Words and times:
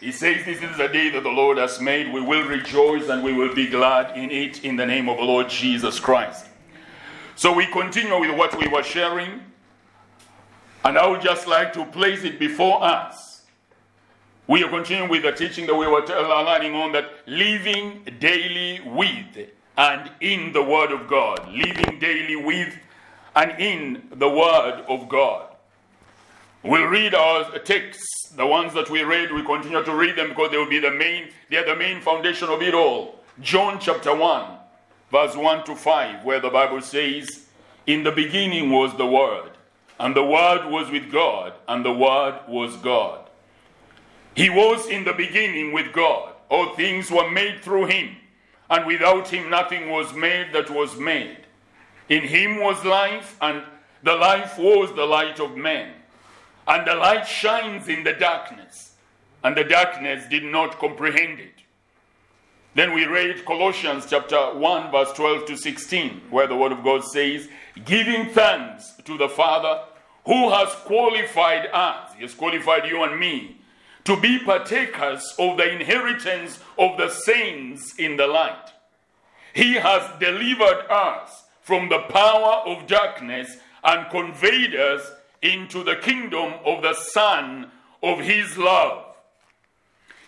He 0.00 0.12
says, 0.12 0.44
This 0.44 0.62
is 0.62 0.76
the 0.76 0.88
day 0.88 1.10
that 1.10 1.22
the 1.22 1.30
Lord 1.30 1.58
has 1.58 1.80
made. 1.80 2.12
We 2.12 2.20
will 2.20 2.46
rejoice 2.46 3.08
and 3.08 3.22
we 3.22 3.32
will 3.32 3.54
be 3.54 3.66
glad 3.66 4.16
in 4.16 4.30
it 4.30 4.64
in 4.64 4.76
the 4.76 4.86
name 4.86 5.08
of 5.08 5.16
the 5.18 5.24
Lord 5.24 5.48
Jesus 5.48 5.98
Christ. 5.98 6.46
So 7.34 7.52
we 7.52 7.66
continue 7.66 8.18
with 8.20 8.36
what 8.36 8.56
we 8.58 8.68
were 8.68 8.82
sharing. 8.82 9.42
And 10.84 10.96
I 10.96 11.06
would 11.06 11.20
just 11.20 11.46
like 11.46 11.72
to 11.74 11.84
place 11.84 12.22
it 12.22 12.38
before 12.38 12.82
us. 12.82 13.42
We 14.46 14.62
are 14.62 14.70
continuing 14.70 15.10
with 15.10 15.24
the 15.24 15.32
teaching 15.32 15.66
that 15.66 15.74
we 15.74 15.86
were 15.86 16.00
learning 16.06 16.74
on 16.74 16.92
that 16.92 17.10
living 17.26 18.06
daily 18.18 18.80
with 18.86 19.50
and 19.76 20.10
in 20.20 20.52
the 20.52 20.62
Word 20.62 20.92
of 20.92 21.06
God. 21.08 21.48
Living 21.52 21.98
daily 21.98 22.36
with 22.36 22.74
and 23.34 23.60
in 23.60 24.08
the 24.12 24.28
Word 24.28 24.84
of 24.88 25.08
God. 25.08 25.47
We'll 26.64 26.86
read 26.86 27.14
our 27.14 27.56
texts, 27.60 28.30
the 28.36 28.46
ones 28.46 28.74
that 28.74 28.90
we 28.90 29.02
read, 29.02 29.32
we 29.32 29.44
continue 29.44 29.82
to 29.84 29.94
read 29.94 30.16
them 30.16 30.30
because 30.30 30.50
they 30.50 30.58
will 30.58 30.68
be 30.68 30.80
the 30.80 30.90
main, 30.90 31.28
they 31.48 31.56
are 31.56 31.64
the 31.64 31.76
main 31.76 32.00
foundation 32.00 32.48
of 32.48 32.60
it 32.62 32.74
all. 32.74 33.20
John 33.40 33.78
chapter 33.78 34.14
1, 34.14 34.58
verse 35.12 35.36
1 35.36 35.64
to 35.66 35.76
5, 35.76 36.24
where 36.24 36.40
the 36.40 36.50
Bible 36.50 36.80
says, 36.80 37.46
In 37.86 38.02
the 38.02 38.10
beginning 38.10 38.70
was 38.72 38.96
the 38.96 39.06
Word, 39.06 39.52
and 40.00 40.16
the 40.16 40.24
Word 40.24 40.68
was 40.68 40.90
with 40.90 41.12
God, 41.12 41.52
and 41.68 41.84
the 41.84 41.92
Word 41.92 42.40
was 42.48 42.74
God. 42.76 43.28
He 44.34 44.50
was 44.50 44.88
in 44.88 45.04
the 45.04 45.12
beginning 45.12 45.72
with 45.72 45.92
God. 45.92 46.32
All 46.50 46.74
things 46.74 47.08
were 47.08 47.30
made 47.30 47.60
through 47.60 47.86
him, 47.86 48.16
and 48.68 48.84
without 48.84 49.28
him 49.28 49.48
nothing 49.48 49.90
was 49.90 50.12
made 50.12 50.52
that 50.52 50.70
was 50.70 50.96
made. 50.96 51.38
In 52.08 52.22
him 52.22 52.58
was 52.58 52.84
life, 52.84 53.36
and 53.40 53.62
the 54.02 54.16
life 54.16 54.58
was 54.58 54.92
the 54.94 55.04
light 55.04 55.38
of 55.38 55.56
men. 55.56 55.92
And 56.68 56.86
the 56.86 56.94
light 56.94 57.26
shines 57.26 57.88
in 57.88 58.04
the 58.04 58.12
darkness, 58.12 58.92
and 59.42 59.56
the 59.56 59.64
darkness 59.64 60.28
did 60.28 60.44
not 60.44 60.78
comprehend 60.78 61.40
it. 61.40 61.54
Then 62.74 62.92
we 62.92 63.06
read 63.06 63.46
Colossians 63.46 64.06
chapter 64.08 64.36
1, 64.36 64.92
verse 64.92 65.10
12 65.14 65.46
to 65.46 65.56
16, 65.56 66.22
where 66.30 66.46
the 66.46 66.54
word 66.54 66.72
of 66.72 66.84
God 66.84 67.02
says, 67.04 67.48
Giving 67.86 68.28
thanks 68.28 68.94
to 69.04 69.16
the 69.16 69.30
Father 69.30 69.80
who 70.26 70.50
has 70.50 70.68
qualified 70.84 71.68
us, 71.72 72.12
he 72.14 72.22
has 72.22 72.34
qualified 72.34 72.84
you 72.84 73.02
and 73.02 73.18
me, 73.18 73.56
to 74.04 74.20
be 74.20 74.38
partakers 74.38 75.34
of 75.38 75.56
the 75.56 75.72
inheritance 75.72 76.60
of 76.78 76.98
the 76.98 77.08
saints 77.08 77.94
in 77.98 78.18
the 78.18 78.26
light. 78.26 78.72
He 79.54 79.74
has 79.74 80.02
delivered 80.20 80.84
us 80.90 81.44
from 81.62 81.88
the 81.88 82.00
power 82.00 82.62
of 82.66 82.86
darkness 82.86 83.56
and 83.82 84.10
conveyed 84.10 84.74
us 84.74 85.10
into 85.42 85.84
the 85.84 85.96
kingdom 85.96 86.54
of 86.64 86.82
the 86.82 86.94
Son 86.94 87.70
of 88.02 88.20
His 88.20 88.56
love. 88.58 89.04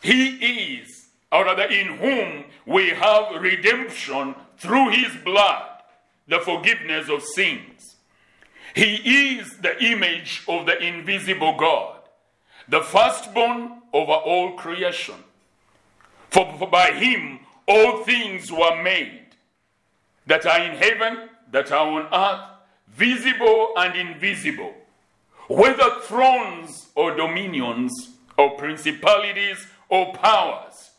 He 0.03 0.81
is, 0.81 1.09
or 1.31 1.45
rather, 1.45 1.65
in 1.65 1.99
whom 1.99 2.45
we 2.67 2.91
have 2.91 3.41
redemption 3.41 4.35
through 4.59 4.91
His 4.91 5.15
blood, 5.25 5.83
the 6.29 6.41
forgiveness 6.41 7.09
of 7.09 7.23
sins. 7.23 7.97
He 8.75 9.37
is 9.37 9.59
the 9.59 9.83
image 9.85 10.45
of 10.49 10.67
the 10.67 10.79
invisible 10.79 11.57
God, 11.57 12.01
the 12.69 12.81
firstborn 12.81 13.83
over 13.93 14.13
all 14.13 14.53
creation. 14.53 15.17
For, 16.31 16.55
for 16.59 16.69
by 16.69 16.93
Him 16.93 17.41
all 17.67 18.05
things 18.05 18.53
were 18.53 18.81
made, 18.83 19.27
that 20.27 20.47
are 20.47 20.61
in 20.63 20.77
heaven, 20.77 21.29
that 21.51 21.73
are 21.73 21.87
on 21.87 22.07
earth, 22.13 22.47
visible 22.89 23.73
and 23.77 23.97
invisible 23.97 24.75
whether 25.51 25.91
thrones 26.03 26.91
or 26.95 27.13
dominions 27.17 28.11
or 28.39 28.51
principalities 28.51 29.67
or 29.89 30.13
powers, 30.15 30.91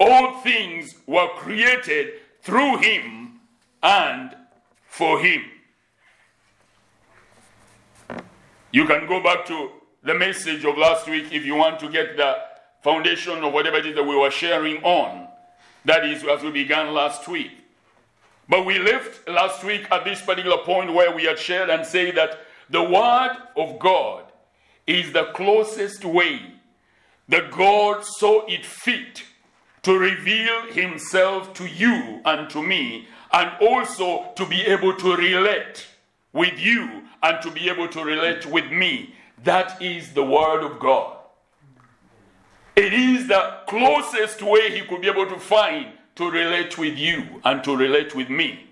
all 0.00 0.40
things 0.40 0.92
were 1.06 1.28
created 1.36 2.14
through 2.42 2.78
him 2.78 3.38
and 3.84 4.34
for 4.88 5.20
him. 5.20 5.40
You 8.72 8.86
can 8.86 9.06
go 9.06 9.22
back 9.22 9.46
to 9.46 9.70
the 10.02 10.14
message 10.14 10.64
of 10.64 10.76
last 10.76 11.08
week 11.08 11.26
if 11.30 11.44
you 11.44 11.54
want 11.54 11.78
to 11.78 11.88
get 11.88 12.16
the 12.16 12.34
foundation 12.82 13.44
of 13.44 13.52
whatever 13.52 13.76
it 13.76 13.86
is 13.86 13.94
that 13.94 14.02
we 14.02 14.16
were 14.16 14.32
sharing 14.32 14.82
on. 14.82 15.28
That 15.84 16.04
is, 16.04 16.24
as 16.24 16.42
we 16.42 16.50
began 16.50 16.92
last 16.92 17.28
week. 17.28 17.52
But 18.48 18.66
we 18.66 18.80
left 18.80 19.28
last 19.28 19.62
week 19.62 19.86
at 19.92 20.04
this 20.04 20.20
particular 20.22 20.58
point 20.58 20.92
where 20.92 21.14
we 21.14 21.22
had 21.22 21.38
shared 21.38 21.70
and 21.70 21.86
said 21.86 22.16
that 22.16 22.45
the 22.70 22.82
Word 22.82 23.36
of 23.56 23.78
God 23.78 24.24
is 24.86 25.12
the 25.12 25.24
closest 25.34 26.04
way 26.04 26.40
that 27.28 27.50
God 27.50 28.04
saw 28.04 28.44
it 28.46 28.64
fit 28.64 29.24
to 29.82 29.98
reveal 29.98 30.72
Himself 30.72 31.54
to 31.54 31.66
you 31.66 32.20
and 32.24 32.48
to 32.50 32.62
me, 32.62 33.08
and 33.32 33.50
also 33.60 34.32
to 34.36 34.46
be 34.46 34.62
able 34.62 34.94
to 34.94 35.16
relate 35.16 35.86
with 36.32 36.58
you 36.58 37.02
and 37.22 37.42
to 37.42 37.50
be 37.50 37.68
able 37.68 37.88
to 37.88 38.04
relate 38.04 38.46
with 38.46 38.70
me. 38.70 39.14
That 39.44 39.80
is 39.82 40.12
the 40.12 40.24
Word 40.24 40.64
of 40.64 40.78
God. 40.78 41.16
It 42.74 42.92
is 42.92 43.28
the 43.28 43.58
closest 43.66 44.42
way 44.42 44.76
He 44.76 44.86
could 44.86 45.02
be 45.02 45.08
able 45.08 45.26
to 45.26 45.38
find 45.38 45.92
to 46.16 46.30
relate 46.30 46.76
with 46.78 46.98
you 46.98 47.40
and 47.44 47.62
to 47.64 47.76
relate 47.76 48.14
with 48.14 48.28
me. 48.28 48.66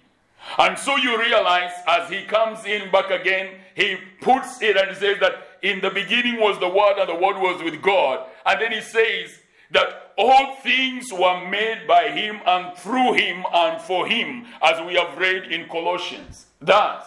And 0.59 0.79
so 0.79 0.97
you 0.97 1.19
realize 1.19 1.73
as 1.87 2.11
he 2.11 2.25
comes 2.25 2.65
in 2.65 2.91
back 2.91 3.11
again, 3.11 3.49
he 3.75 3.97
puts 4.21 4.63
it 4.63 4.77
and 4.77 4.97
says 4.97 5.19
that 5.21 5.35
in 5.63 5.81
the 5.81 5.91
beginning 5.91 6.41
was 6.41 6.59
the 6.61 6.69
Word, 6.69 6.99
and 6.99 7.09
the 7.09 7.15
Word 7.15 7.39
was 7.39 7.63
with 7.63 7.81
God. 7.83 8.27
And 8.47 8.61
then 8.61 8.73
he 8.73 8.81
says 8.81 9.39
that 9.73 10.13
all 10.17 10.57
things 10.57 11.13
were 11.13 11.49
made 11.49 11.87
by 11.89 12.11
him 12.11 12.41
and 12.47 12.77
through 12.79 13.15
him 13.15 13.45
and 13.53 13.81
for 13.83 14.07
him, 14.07 14.47
as 14.63 14.85
we 14.87 14.95
have 14.95 15.19
read 15.19 15.51
in 15.51 15.69
Colossians. 15.69 16.47
Thus, 16.61 17.05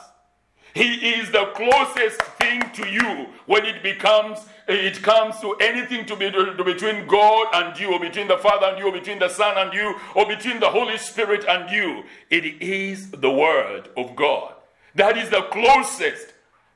he 0.74 1.16
is 1.16 1.32
the 1.32 1.46
closest 1.56 2.22
thing 2.22 2.62
to 2.74 2.88
you 2.88 3.28
when 3.46 3.66
it 3.66 3.82
becomes 3.82 4.40
it 4.68 5.02
comes 5.02 5.40
to 5.40 5.54
anything 5.62 6.06
to 6.06 6.16
be 6.18 6.30
to 6.30 6.64
between 6.64 7.08
God 7.08 7.48
and 7.54 7.80
you, 7.80 7.94
or 7.94 8.00
between 8.02 8.28
the 8.28 8.38
Father 8.38 8.68
and 8.68 8.78
you, 8.78 8.90
or 8.90 8.92
between 8.92 9.18
the 9.18 9.30
Son 9.30 9.58
and 9.58 9.74
you, 9.74 9.96
or 10.14 10.28
between 10.28 10.60
the 10.60 10.70
Holy 10.70 10.98
Spirit 10.98 11.46
and 11.48 11.72
you. 11.72 12.04
It 12.30 12.62
is 12.62 13.12
the 13.12 13.32
Word 13.32 13.88
of 13.96 14.16
God. 14.18 14.56
That 14.96 15.18
is 15.18 15.30
the 15.30 15.44
closest 15.44 16.34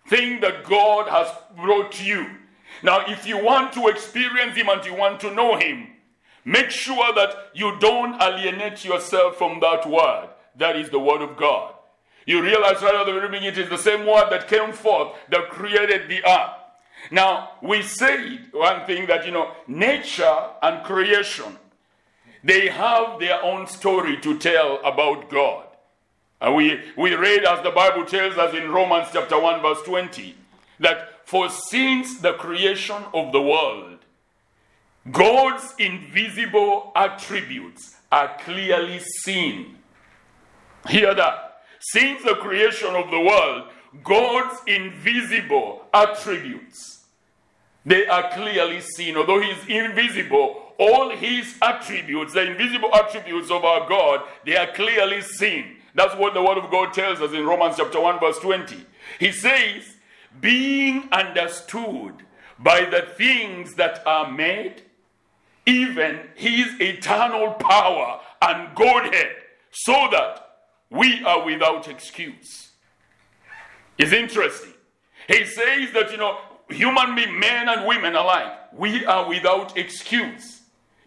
thing 0.07 0.41
that 0.41 0.63
God 0.65 1.07
has 1.07 1.31
brought 1.55 2.03
you. 2.03 2.27
Now, 2.83 3.05
if 3.07 3.27
you 3.27 3.43
want 3.43 3.73
to 3.73 3.87
experience 3.87 4.55
Him 4.55 4.69
and 4.69 4.83
you 4.85 4.95
want 4.95 5.19
to 5.21 5.33
know 5.33 5.57
Him, 5.57 5.87
make 6.45 6.69
sure 6.69 7.13
that 7.13 7.51
you 7.53 7.77
don't 7.79 8.21
alienate 8.21 8.83
yourself 8.83 9.37
from 9.37 9.59
that 9.59 9.87
Word. 9.87 10.29
That 10.55 10.75
is 10.75 10.89
the 10.89 10.99
Word 10.99 11.21
of 11.21 11.37
God. 11.37 11.73
You 12.25 12.41
realize 12.41 12.81
right 12.81 12.95
at 12.95 13.05
the 13.05 13.13
beginning 13.13 13.43
it 13.43 13.57
is 13.57 13.69
the 13.69 13.77
same 13.77 14.05
Word 14.05 14.29
that 14.29 14.47
came 14.47 14.73
forth 14.73 15.15
that 15.29 15.49
created 15.49 16.09
the 16.09 16.23
earth. 16.25 16.57
Now, 17.09 17.51
we 17.61 17.81
said 17.81 18.47
one 18.51 18.85
thing 18.85 19.07
that, 19.07 19.25
you 19.25 19.31
know, 19.31 19.51
nature 19.67 20.37
and 20.61 20.83
creation, 20.83 21.57
they 22.43 22.69
have 22.69 23.19
their 23.19 23.43
own 23.43 23.67
story 23.67 24.17
to 24.21 24.37
tell 24.37 24.79
about 24.83 25.29
God. 25.29 25.65
And 26.41 26.55
we, 26.55 26.81
we 26.97 27.13
read, 27.13 27.45
as 27.45 27.61
the 27.63 27.69
Bible 27.69 28.03
tells 28.03 28.35
us 28.37 28.55
in 28.55 28.71
Romans 28.71 29.09
chapter 29.13 29.39
1, 29.39 29.61
verse 29.61 29.81
20, 29.83 30.35
that 30.79 31.27
for 31.27 31.49
since 31.49 32.19
the 32.19 32.33
creation 32.33 32.97
of 33.13 33.31
the 33.31 33.41
world, 33.41 33.99
God's 35.09 35.73
invisible 35.77 36.91
attributes 36.95 37.95
are 38.11 38.35
clearly 38.39 38.99
seen. 38.99 39.77
Hear 40.89 41.13
that. 41.13 41.61
Since 41.79 42.23
the 42.23 42.35
creation 42.35 42.95
of 42.95 43.11
the 43.11 43.19
world, 43.19 43.69
God's 44.03 44.59
invisible 44.67 45.85
attributes, 45.93 47.05
they 47.85 48.07
are 48.07 48.31
clearly 48.31 48.81
seen. 48.81 49.15
Although 49.15 49.41
He 49.41 49.49
is 49.49 49.67
invisible, 49.67 50.73
all 50.77 51.11
His 51.11 51.55
attributes, 51.61 52.33
the 52.33 52.51
invisible 52.51 52.93
attributes 52.93 53.51
of 53.51 53.63
our 53.63 53.87
God, 53.87 54.21
they 54.45 54.55
are 54.55 54.71
clearly 54.73 55.21
seen. 55.21 55.77
That's 55.93 56.15
what 56.15 56.33
the 56.33 56.41
Word 56.41 56.57
of 56.57 56.71
God 56.71 56.93
tells 56.93 57.21
us 57.21 57.33
in 57.33 57.45
Romans 57.45 57.75
chapter 57.77 57.99
1, 57.99 58.19
verse 58.19 58.39
20. 58.39 58.85
He 59.19 59.31
says, 59.31 59.95
being 60.39 61.09
understood 61.11 62.13
by 62.59 62.85
the 62.85 63.01
things 63.17 63.75
that 63.75 64.05
are 64.05 64.31
made, 64.31 64.83
even 65.65 66.21
His 66.35 66.79
eternal 66.79 67.53
power 67.53 68.21
and 68.41 68.75
Godhead, 68.75 69.35
so 69.71 70.07
that 70.11 70.47
we 70.89 71.23
are 71.23 71.45
without 71.45 71.87
excuse 71.87 72.71
is 73.97 74.13
interesting. 74.13 74.73
He 75.27 75.45
says 75.45 75.91
that, 75.93 76.11
you 76.11 76.17
know, 76.17 76.37
human 76.69 77.15
men 77.15 77.69
and 77.69 77.85
women 77.85 78.15
alike, 78.15 78.73
we 78.73 79.05
are 79.05 79.27
without 79.27 79.77
excuse. 79.77 80.60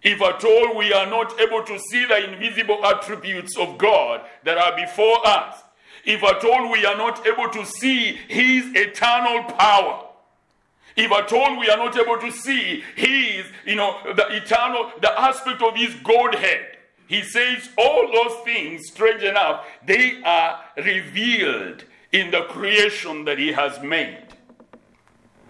If 0.04 0.22
at 0.22 0.44
all 0.44 0.76
we 0.76 0.92
are 0.92 1.06
not 1.06 1.40
able 1.40 1.64
to 1.64 1.78
see 1.78 2.04
the 2.04 2.32
invisible 2.32 2.84
attributes 2.84 3.56
of 3.56 3.78
God 3.78 4.20
that 4.44 4.58
are 4.58 4.76
before 4.76 5.26
us, 5.26 5.62
if 6.04 6.22
at 6.22 6.44
all 6.44 6.70
we 6.70 6.84
are 6.84 6.96
not 6.96 7.26
able 7.26 7.48
to 7.48 7.64
see 7.64 8.18
His 8.28 8.66
eternal 8.74 9.44
power, 9.44 10.04
If 10.96 11.10
at 11.10 11.32
all 11.32 11.58
we 11.58 11.68
are 11.68 11.76
not 11.76 11.96
able 11.96 12.18
to 12.18 12.30
see 12.30 12.84
his, 12.94 13.46
you 13.66 13.74
know, 13.74 13.98
the 14.14 14.26
eternal, 14.36 14.92
the 15.00 15.18
aspect 15.20 15.60
of 15.62 15.74
his 15.74 15.94
Godhead, 15.96 16.76
he 17.08 17.22
says 17.22 17.68
all 17.76 18.10
those 18.12 18.44
things, 18.44 18.86
strange 18.86 19.22
enough, 19.22 19.66
they 19.84 20.22
are 20.22 20.60
revealed 20.76 21.84
in 22.12 22.30
the 22.30 22.42
creation 22.42 23.24
that 23.24 23.38
he 23.38 23.52
has 23.52 23.82
made. 23.82 24.22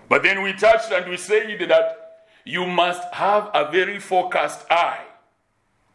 But 0.09 0.23
then 0.23 0.43
we 0.43 0.55
touched 0.55 0.91
and 0.93 1.11
we 1.11 1.17
said 1.17 1.59
that 1.69 2.04
you 2.45 2.67
must 2.67 3.03
have 3.15 3.51
a 3.55 3.71
very 3.71 3.99
focused 3.99 4.65
eye 4.71 5.05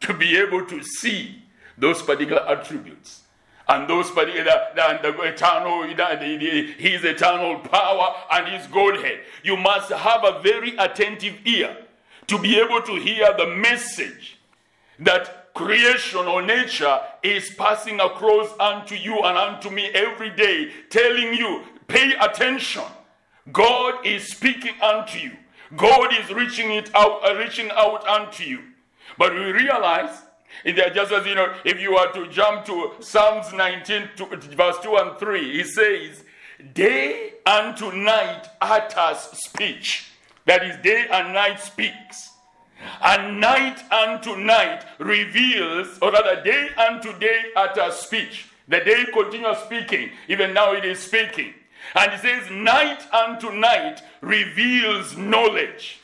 to 0.01 0.13
be 0.13 0.38
able 0.38 0.66
to 0.66 0.84
see 0.84 1.44
those 1.78 2.01
particular 2.01 2.42
attributes. 2.48 3.22
And 3.68 3.88
those 3.88 4.10
particular 4.10 4.44
the, 4.75 5.00
the 5.04 5.22
eternal 5.22 5.84
his 5.84 7.04
eternal 7.04 7.60
power 7.60 8.16
and 8.31 8.48
his 8.48 8.66
godhead. 8.68 9.19
You 9.44 9.57
must 9.57 9.92
have 9.92 10.24
a 10.24 10.42
very 10.42 10.75
attentive 10.78 11.36
ear 11.46 11.78
to 12.28 12.40
be 12.40 12.60
able 12.60 12.81
to 12.81 12.95
hear 12.95 13.31
the 13.38 13.48
message 13.56 14.40
that 14.98 15.54
creation 15.54 16.25
or 16.25 16.42
nature 16.42 17.00
is 17.22 17.52
passing 17.57 18.00
across 18.00 18.50
unto 18.60 18.95
you 18.95 19.19
and 19.19 19.38
unto 19.38 19.69
me 19.69 19.88
every 19.94 20.31
day 20.31 20.72
telling 20.90 21.34
you 21.36 21.63
pay 21.88 22.13
attention. 22.19 22.84
God 23.52 24.06
is 24.06 24.31
speaking 24.31 24.74
unto 24.81 25.19
you 25.19 25.31
god 25.75 26.13
is 26.13 26.31
reaching 26.33 26.71
it 26.71 26.89
out 26.95 27.21
uh, 27.24 27.36
reaching 27.36 27.69
out 27.71 28.07
unto 28.07 28.44
you 28.44 28.60
but 29.18 29.33
we 29.33 29.51
realize 29.51 30.24
there, 30.63 30.89
just 30.89 31.12
as 31.12 31.25
you 31.25 31.36
know, 31.36 31.54
if 31.63 31.80
you 31.80 31.94
were 31.94 32.12
to 32.13 32.27
jump 32.27 32.66
to 32.66 32.92
Psalms 33.00 33.54
19, 33.54 34.10
to, 34.18 34.25
verse 34.56 34.77
2 34.81 34.95
and 34.98 35.18
3, 35.18 35.54
he 35.54 35.63
says, 35.63 36.24
Day 36.74 37.33
unto 37.45 37.92
night 37.92 38.48
utters 38.60 39.19
speech. 39.33 40.12
That 40.45 40.66
is, 40.66 40.75
day 40.77 41.06
and 41.12 41.33
night 41.33 41.60
speaks. 41.60 42.31
And 43.01 43.39
night 43.39 43.81
unto 43.92 44.36
night 44.36 44.86
reveals, 45.00 46.00
or 46.01 46.12
rather, 46.12 46.42
day 46.44 46.69
unto 46.75 47.18
day 47.19 47.44
utters 47.56 47.95
speech. 47.95 48.48
The 48.68 48.80
day 48.80 49.06
continues 49.13 49.57
speaking, 49.60 50.12
even 50.27 50.54
now 50.54 50.74
it 50.74 50.86
is 50.86 51.00
speaking. 51.00 51.54
And 51.95 52.12
he 52.12 52.18
says, 52.18 52.50
Night 52.51 53.12
unto 53.13 53.51
night 53.51 54.01
reveals 54.21 55.18
knowledge. 55.18 56.00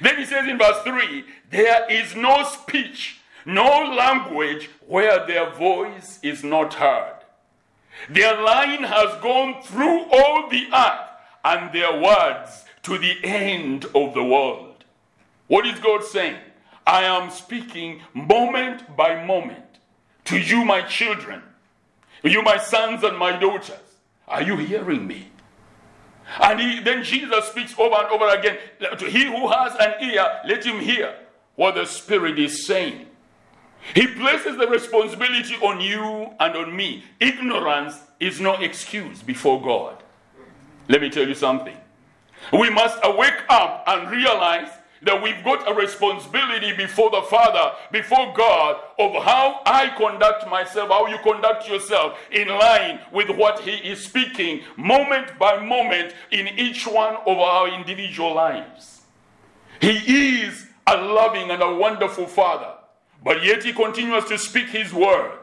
Then 0.00 0.16
he 0.16 0.24
says 0.24 0.48
in 0.48 0.58
verse 0.58 0.82
3 0.82 1.24
There 1.50 1.90
is 1.90 2.14
no 2.14 2.44
speech 2.44 3.18
no 3.48 3.94
language 3.96 4.68
where 4.86 5.26
their 5.26 5.50
voice 5.50 6.18
is 6.22 6.44
not 6.44 6.74
heard. 6.74 7.14
Their 8.10 8.40
line 8.42 8.84
has 8.84 9.20
gone 9.22 9.62
through 9.62 10.04
all 10.12 10.50
the 10.50 10.66
earth 10.72 11.08
and 11.44 11.72
their 11.72 11.98
words 11.98 12.64
to 12.82 12.98
the 12.98 13.16
end 13.24 13.86
of 13.94 14.12
the 14.12 14.22
world. 14.22 14.84
What 15.46 15.66
is 15.66 15.78
God 15.80 16.04
saying? 16.04 16.36
I 16.86 17.04
am 17.04 17.30
speaking 17.30 18.02
moment 18.12 18.94
by 18.96 19.24
moment 19.24 19.64
to 20.26 20.38
you, 20.38 20.62
my 20.64 20.82
children, 20.82 21.42
you, 22.22 22.42
my 22.42 22.58
sons 22.58 23.02
and 23.02 23.16
my 23.16 23.32
daughters. 23.38 23.87
Are 24.28 24.42
you 24.42 24.56
hearing 24.56 25.06
me? 25.06 25.30
And 26.40 26.60
he, 26.60 26.80
then 26.80 27.02
Jesus 27.02 27.46
speaks 27.46 27.74
over 27.78 27.94
and 27.96 28.08
over 28.08 28.28
again 28.28 28.58
to 28.98 29.06
he 29.06 29.24
who 29.24 29.48
has 29.48 29.74
an 29.80 29.94
ear, 30.10 30.40
let 30.46 30.64
him 30.64 30.78
hear 30.78 31.14
what 31.56 31.74
the 31.74 31.86
Spirit 31.86 32.38
is 32.38 32.66
saying. 32.66 33.06
He 33.94 34.06
places 34.06 34.58
the 34.58 34.66
responsibility 34.66 35.54
on 35.56 35.80
you 35.80 36.30
and 36.38 36.56
on 36.56 36.76
me. 36.76 37.04
Ignorance 37.20 37.98
is 38.20 38.40
no 38.40 38.54
excuse 38.54 39.22
before 39.22 39.62
God. 39.62 40.02
Let 40.88 41.00
me 41.00 41.10
tell 41.10 41.26
you 41.26 41.34
something. 41.34 41.76
We 42.52 42.70
must 42.70 42.98
wake 43.16 43.42
up 43.48 43.84
and 43.86 44.10
realize 44.10 44.68
that 45.02 45.22
we've 45.22 45.42
got 45.44 45.70
a 45.70 45.74
responsibility 45.74 46.72
before 46.76 47.10
the 47.10 47.22
Father, 47.22 47.76
before 47.92 48.32
God, 48.34 48.76
of 48.98 49.22
how 49.22 49.60
I 49.64 49.88
conduct 49.96 50.48
myself, 50.48 50.88
how 50.90 51.06
you 51.06 51.18
conduct 51.18 51.68
yourself 51.68 52.18
in 52.30 52.48
line 52.48 53.00
with 53.12 53.30
what 53.30 53.60
He 53.60 53.76
is 53.76 54.04
speaking 54.04 54.62
moment 54.76 55.38
by 55.38 55.58
moment 55.58 56.14
in 56.30 56.48
each 56.58 56.86
one 56.86 57.16
of 57.26 57.38
our 57.38 57.68
individual 57.68 58.34
lives. 58.34 59.02
He 59.80 60.42
is 60.42 60.66
a 60.86 60.96
loving 60.96 61.50
and 61.50 61.62
a 61.62 61.74
wonderful 61.74 62.26
Father. 62.26 62.74
But 63.22 63.44
yet 63.44 63.64
he 63.64 63.72
continues 63.72 64.24
to 64.26 64.38
speak 64.38 64.68
his 64.68 64.92
word 64.92 65.38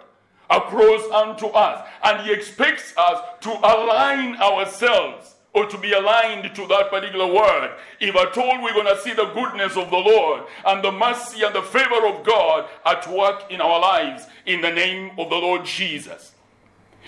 across 0.49 1.03
unto 1.11 1.47
us. 1.47 1.87
And 2.03 2.25
he 2.25 2.33
expects 2.33 2.93
us 2.97 3.19
to 3.41 3.49
align 3.49 4.35
ourselves 4.37 5.34
or 5.55 5.65
to 5.65 5.77
be 5.77 5.93
aligned 5.93 6.53
to 6.53 6.67
that 6.67 6.89
particular 6.89 7.25
word. 7.25 7.71
If 7.99 8.15
at 8.15 8.37
all 8.37 8.61
we're 8.61 8.73
going 8.73 8.93
to 8.93 9.01
see 9.01 9.13
the 9.13 9.31
goodness 9.33 9.77
of 9.77 9.89
the 9.89 9.97
Lord 9.97 10.43
and 10.65 10.83
the 10.83 10.91
mercy 10.91 11.43
and 11.43 11.55
the 11.55 11.63
favor 11.63 12.05
of 12.05 12.25
God 12.25 12.67
at 12.85 13.09
work 13.09 13.49
in 13.49 13.61
our 13.61 13.79
lives 13.79 14.27
in 14.45 14.61
the 14.61 14.71
name 14.71 15.11
of 15.17 15.29
the 15.29 15.35
Lord 15.35 15.65
Jesus. 15.65 16.33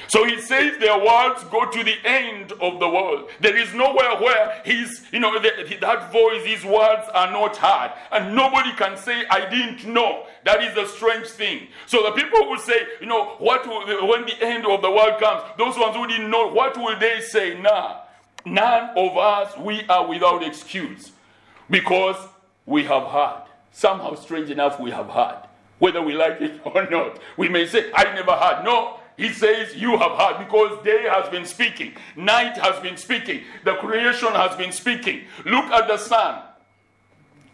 So 0.08 0.26
he 0.26 0.40
says 0.40 0.78
their 0.78 0.98
words 0.98 1.44
go 1.46 1.70
to 1.70 1.84
the 1.84 1.96
end 2.06 2.52
of 2.54 2.80
the 2.80 2.88
world. 2.88 3.30
There 3.42 3.58
is 3.58 3.74
nowhere 3.74 4.16
where 4.22 4.62
his, 4.64 5.06
you 5.12 5.20
know, 5.20 5.40
the, 5.40 5.78
that 5.82 6.12
voice, 6.12 6.46
his 6.46 6.64
words 6.64 7.10
are 7.14 7.32
not 7.32 7.58
heard. 7.58 7.94
And 8.12 8.36
nobody 8.36 8.72
can 8.74 8.96
say, 8.96 9.26
I 9.30 9.50
didn't 9.50 9.92
know. 9.92 10.28
That 10.46 10.64
is 10.64 10.78
a 10.78 10.88
strange 10.88 11.28
thing. 11.28 11.68
So 11.88 12.04
the 12.04 12.12
people 12.12 12.46
who 12.48 12.60
say, 12.60 12.80
you 13.02 13.08
know, 13.08 13.36
what 13.40 13.68
will, 13.68 14.08
when 14.08 14.26
the 14.26 14.38
end 14.40 14.66
of 14.68 14.82
the 14.82 14.92
world 14.92 15.20
comes, 15.20 15.44
those 15.58 15.78
ones 15.78 15.96
who 15.96 16.08
didn't 16.08 16.30
know, 16.30 16.48
what 16.48 16.78
will 16.78 16.98
they 17.00 17.20
say? 17.20 17.60
Nah, 17.60 18.02
none 18.46 18.98
of 18.98 19.18
us, 19.18 19.58
we 19.58 19.86
are 19.88 20.08
without 20.08 20.44
excuse. 20.44 21.12
Because 21.70 22.16
we 22.66 22.84
have 22.84 23.04
heard. 23.08 23.44
Somehow, 23.72 24.16
strange 24.16 24.50
enough, 24.50 24.80
we 24.80 24.92
have 24.92 25.10
heard. 25.10 25.44
Whether 25.80 26.02
we 26.02 26.14
like 26.14 26.42
it 26.42 26.62
or 26.66 26.90
not. 26.90 27.20
We 27.38 27.50
may 27.50 27.68
say, 27.68 27.92
I 27.94 28.06
never 28.16 28.32
heard. 28.32 28.64
No, 28.64 29.00
he 29.18 29.34
says, 29.34 29.76
You 29.76 29.98
have 29.98 30.12
heard, 30.12 30.46
because 30.46 30.84
day 30.84 31.04
has 31.04 31.30
been 31.30 31.46
speaking, 31.46 31.94
night 32.16 32.58
has 32.58 32.80
been 32.82 32.98
speaking, 32.98 33.44
the 33.66 33.76
creation 33.76 34.32
has 34.34 34.56
been 34.56 34.72
speaking. 34.72 35.26
Look 35.46 35.66
at 35.66 35.88
the 35.88 35.98
sun. 35.98 36.44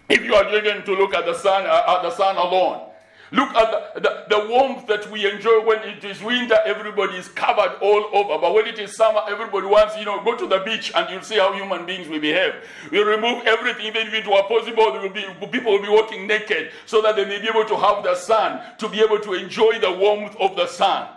If 0.10 0.24
you 0.24 0.36
are 0.36 0.44
going 0.44 0.84
to 0.84 0.94
look 0.94 1.14
at 1.14 1.26
the 1.26 1.34
sun, 1.34 1.66
uh, 1.66 1.96
at 1.98 2.04
the 2.04 2.12
sun 2.12 2.36
alone, 2.36 2.90
look 3.34 3.50
at 3.56 3.94
the, 3.96 4.00
the, 4.00 4.26
the, 4.30 4.48
warmth 4.48 4.88
that 4.88 5.10
we 5.12 5.30
enjoy 5.30 5.66
when 5.66 5.80
it 5.80 6.04
is 6.04 6.22
winter, 6.24 6.58
everybody 6.66 7.18
is 7.18 7.28
covered 7.28 7.76
all 7.82 8.06
over. 8.14 8.40
But 8.40 8.54
when 8.54 8.68
it 8.68 8.80
is 8.80 8.96
summer, 8.96 9.22
everybody 9.28 9.68
wants, 9.68 9.98
you 9.98 10.06
know, 10.06 10.24
go 10.24 10.38
to 10.38 10.48
the 10.48 10.60
beach 10.60 10.94
and 10.96 11.10
you'll 11.10 11.22
see 11.22 11.38
how 11.38 11.52
human 11.54 11.86
beings 11.86 12.08
will 12.08 12.22
behave. 12.22 12.54
We 12.92 13.00
remove 13.00 13.46
everything, 13.46 13.88
even 13.88 14.08
if 14.08 14.14
it 14.14 14.28
were 14.28 14.44
possible, 14.44 14.94
will 14.94 15.10
be, 15.10 15.26
people 15.52 15.74
will 15.74 15.82
be 15.82 15.90
walking 15.90 16.28
naked 16.28 16.72
so 16.86 17.02
that 17.02 17.18
they 17.18 17.26
may 17.26 17.42
be 17.42 17.50
able 17.50 17.66
to 17.66 17.76
have 17.76 18.04
the 18.04 18.16
sun, 18.16 18.62
to 18.78 18.88
be 18.88 19.02
able 19.02 19.20
to 19.20 19.34
enjoy 19.34 19.80
the 19.80 19.92
warmth 19.92 20.36
of 20.40 20.56
the 20.56 20.68
sun 20.68 21.08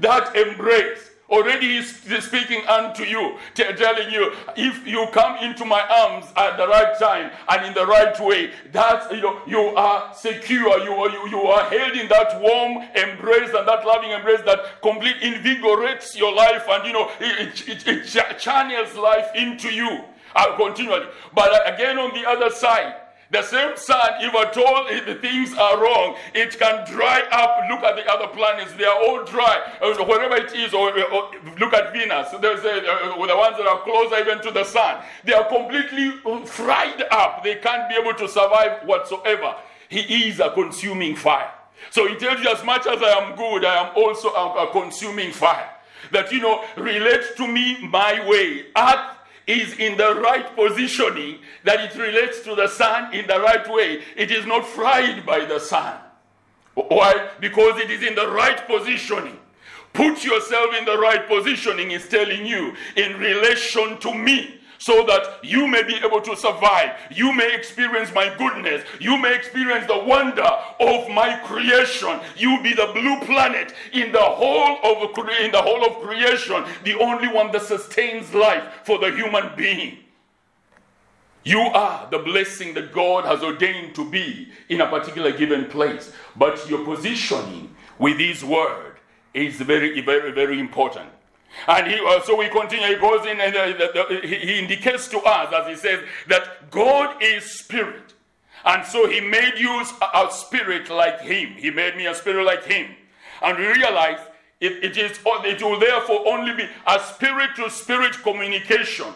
that 0.00 0.36
embrace 0.36 1.07
already 1.30 1.76
he's 1.76 2.24
speaking 2.24 2.66
unto 2.66 3.04
you, 3.04 3.36
telling 3.54 4.10
you, 4.10 4.32
if 4.56 4.86
you 4.86 5.06
come 5.12 5.36
into 5.38 5.64
my 5.64 5.82
arms 5.88 6.26
at 6.36 6.56
the 6.56 6.66
right 6.66 6.98
time 6.98 7.30
and 7.48 7.66
in 7.66 7.74
the 7.74 7.86
right 7.86 8.18
way, 8.20 8.52
that 8.72 9.10
you 9.12 9.20
know 9.20 9.40
you 9.46 9.60
are 9.76 10.12
secure. 10.14 10.78
You 10.82 10.92
are 10.92 11.10
you, 11.10 11.28
you 11.28 11.40
are 11.42 11.64
held 11.68 11.92
in 11.92 12.08
that 12.08 12.40
warm 12.40 12.82
embrace 12.94 13.50
and 13.54 13.66
that 13.68 13.84
loving 13.86 14.10
embrace 14.10 14.40
that 14.46 14.80
completely 14.82 15.34
invigorates 15.34 16.16
your 16.16 16.34
life 16.34 16.64
and 16.68 16.86
you 16.86 16.92
know 16.92 17.10
it, 17.20 17.68
it, 17.68 17.86
it, 17.86 18.16
it 18.16 18.38
channels 18.38 18.94
life 18.96 19.28
into 19.34 19.72
you 19.72 20.04
uh, 20.34 20.56
continually. 20.56 21.06
But 21.34 21.52
uh, 21.52 21.74
again, 21.74 21.98
on 21.98 22.14
the 22.14 22.28
other 22.28 22.50
side 22.50 22.94
the 23.30 23.42
same 23.42 23.76
sun, 23.76 24.10
if 24.20 24.34
at 24.34 24.56
all 24.56 24.86
if 24.88 25.04
the 25.04 25.16
things 25.16 25.52
are 25.54 25.82
wrong, 25.82 26.16
it 26.34 26.58
can 26.58 26.90
dry 26.90 27.20
up. 27.30 27.68
Look 27.68 27.82
at 27.82 27.96
the 27.96 28.10
other 28.10 28.28
planets; 28.28 28.72
they 28.72 28.84
are 28.84 28.96
all 28.96 29.22
dry. 29.24 29.60
Uh, 29.82 30.02
wherever 30.04 30.36
it 30.36 30.54
is, 30.54 30.72
or, 30.72 30.88
or 31.12 31.30
look 31.58 31.74
at 31.74 31.92
Venus. 31.92 32.28
There's 32.40 32.64
a, 32.64 32.90
uh, 32.90 33.26
the 33.26 33.36
ones 33.36 33.56
that 33.58 33.66
are 33.66 33.82
closer 33.82 34.18
even 34.18 34.40
to 34.42 34.50
the 34.50 34.64
sun. 34.64 35.04
They 35.24 35.34
are 35.34 35.46
completely 35.46 36.12
fried 36.46 37.02
up. 37.10 37.44
They 37.44 37.56
can't 37.56 37.88
be 37.90 37.96
able 37.96 38.14
to 38.14 38.28
survive 38.28 38.86
whatsoever. 38.86 39.56
He 39.90 40.28
is 40.28 40.40
a 40.40 40.50
consuming 40.50 41.14
fire. 41.14 41.52
So 41.90 42.06
he 42.08 42.16
tells 42.16 42.40
you, 42.40 42.48
as 42.48 42.64
much 42.64 42.86
as 42.86 43.02
I 43.02 43.10
am 43.10 43.36
good, 43.36 43.64
I 43.64 43.88
am 43.88 43.96
also 43.96 44.30
a, 44.30 44.68
a 44.68 44.72
consuming 44.72 45.32
fire. 45.32 45.68
That 46.12 46.32
you 46.32 46.40
know, 46.40 46.64
relate 46.76 47.36
to 47.36 47.46
me 47.46 47.86
my 47.88 48.26
way. 48.26 48.66
Earth 48.76 49.17
is 49.48 49.72
in 49.78 49.96
the 49.96 50.14
right 50.20 50.54
positioning, 50.54 51.38
that 51.64 51.80
it 51.80 51.98
relates 51.98 52.40
to 52.42 52.54
the 52.54 52.68
sun 52.68 53.12
in 53.14 53.26
the 53.26 53.40
right 53.40 53.68
way. 53.72 54.02
It 54.16 54.30
is 54.30 54.46
not 54.46 54.66
fried 54.66 55.24
by 55.26 55.44
the 55.46 55.58
sun. 55.58 55.98
Why? 56.74 57.30
Because 57.40 57.80
it 57.80 57.90
is 57.90 58.02
in 58.02 58.14
the 58.14 58.28
right 58.28 58.64
positioning. 58.68 59.38
Put 59.94 60.22
yourself 60.22 60.74
in 60.78 60.84
the 60.84 60.98
right 60.98 61.26
positioning, 61.26 61.90
is 61.90 62.08
telling 62.08 62.46
you, 62.46 62.74
in 62.94 63.18
relation 63.18 63.98
to 63.98 64.14
me 64.14 64.60
so 64.78 65.04
that 65.04 65.44
you 65.44 65.66
may 65.66 65.82
be 65.82 65.96
able 65.96 66.20
to 66.22 66.36
survive. 66.36 66.92
You 67.10 67.32
may 67.32 67.54
experience 67.54 68.12
my 68.14 68.34
goodness. 68.36 68.84
You 69.00 69.18
may 69.18 69.34
experience 69.34 69.86
the 69.86 69.98
wonder 69.98 70.48
of 70.80 71.08
my 71.10 71.40
creation. 71.44 72.20
You 72.36 72.62
be 72.62 72.72
the 72.74 72.90
blue 72.92 73.20
planet 73.20 73.74
in 73.92 74.12
the 74.12 74.22
whole 74.22 74.78
of 74.84 75.18
in 75.40 75.52
the 75.52 75.62
whole 75.62 75.84
of 75.84 76.02
creation, 76.02 76.64
the 76.84 76.98
only 76.98 77.28
one 77.28 77.50
that 77.52 77.62
sustains 77.62 78.32
life 78.32 78.64
for 78.84 78.98
the 78.98 79.10
human 79.10 79.50
being. 79.56 79.98
You 81.44 81.60
are 81.60 82.08
the 82.10 82.18
blessing 82.18 82.74
that 82.74 82.92
God 82.92 83.24
has 83.24 83.42
ordained 83.42 83.94
to 83.94 84.08
be 84.08 84.48
in 84.68 84.80
a 84.80 84.86
particular 84.86 85.32
given 85.32 85.64
place. 85.66 86.12
But 86.36 86.68
your 86.68 86.84
positioning 86.84 87.74
with 87.98 88.18
His 88.18 88.44
word 88.44 88.96
is 89.32 89.56
very, 89.56 90.00
very, 90.00 90.32
very 90.32 90.60
important. 90.60 91.08
And 91.66 91.86
he, 91.86 91.98
uh, 91.98 92.20
so 92.22 92.36
we 92.36 92.48
continue. 92.48 92.86
He 92.86 92.96
goes 92.96 93.26
in 93.26 93.40
and 93.40 93.54
uh, 93.54 93.66
the, 93.66 94.18
the, 94.20 94.26
he 94.26 94.58
indicates 94.58 95.08
to 95.08 95.18
us, 95.20 95.52
as 95.52 95.66
he 95.66 95.76
says, 95.76 96.00
that 96.28 96.70
God 96.70 97.22
is 97.22 97.44
spirit. 97.44 98.14
And 98.64 98.84
so 98.84 99.08
he 99.08 99.20
made 99.20 99.54
you 99.56 99.82
a, 100.14 100.28
spirit 100.30 100.90
like 100.90 101.20
him. 101.20 101.54
He 101.54 101.70
made 101.70 101.96
me 101.96 102.06
a 102.06 102.14
spirit 102.14 102.44
like 102.44 102.64
him. 102.64 102.90
And 103.42 103.58
we 103.58 103.66
realize 103.66 104.18
it, 104.60 104.84
it, 104.84 104.96
is, 104.96 105.18
it 105.24 105.62
will 105.62 105.78
therefore 105.78 106.26
only 106.26 106.54
be 106.54 106.68
a 106.86 107.00
spirit 107.00 107.50
to 107.56 107.70
spirit 107.70 108.14
communication 108.22 109.12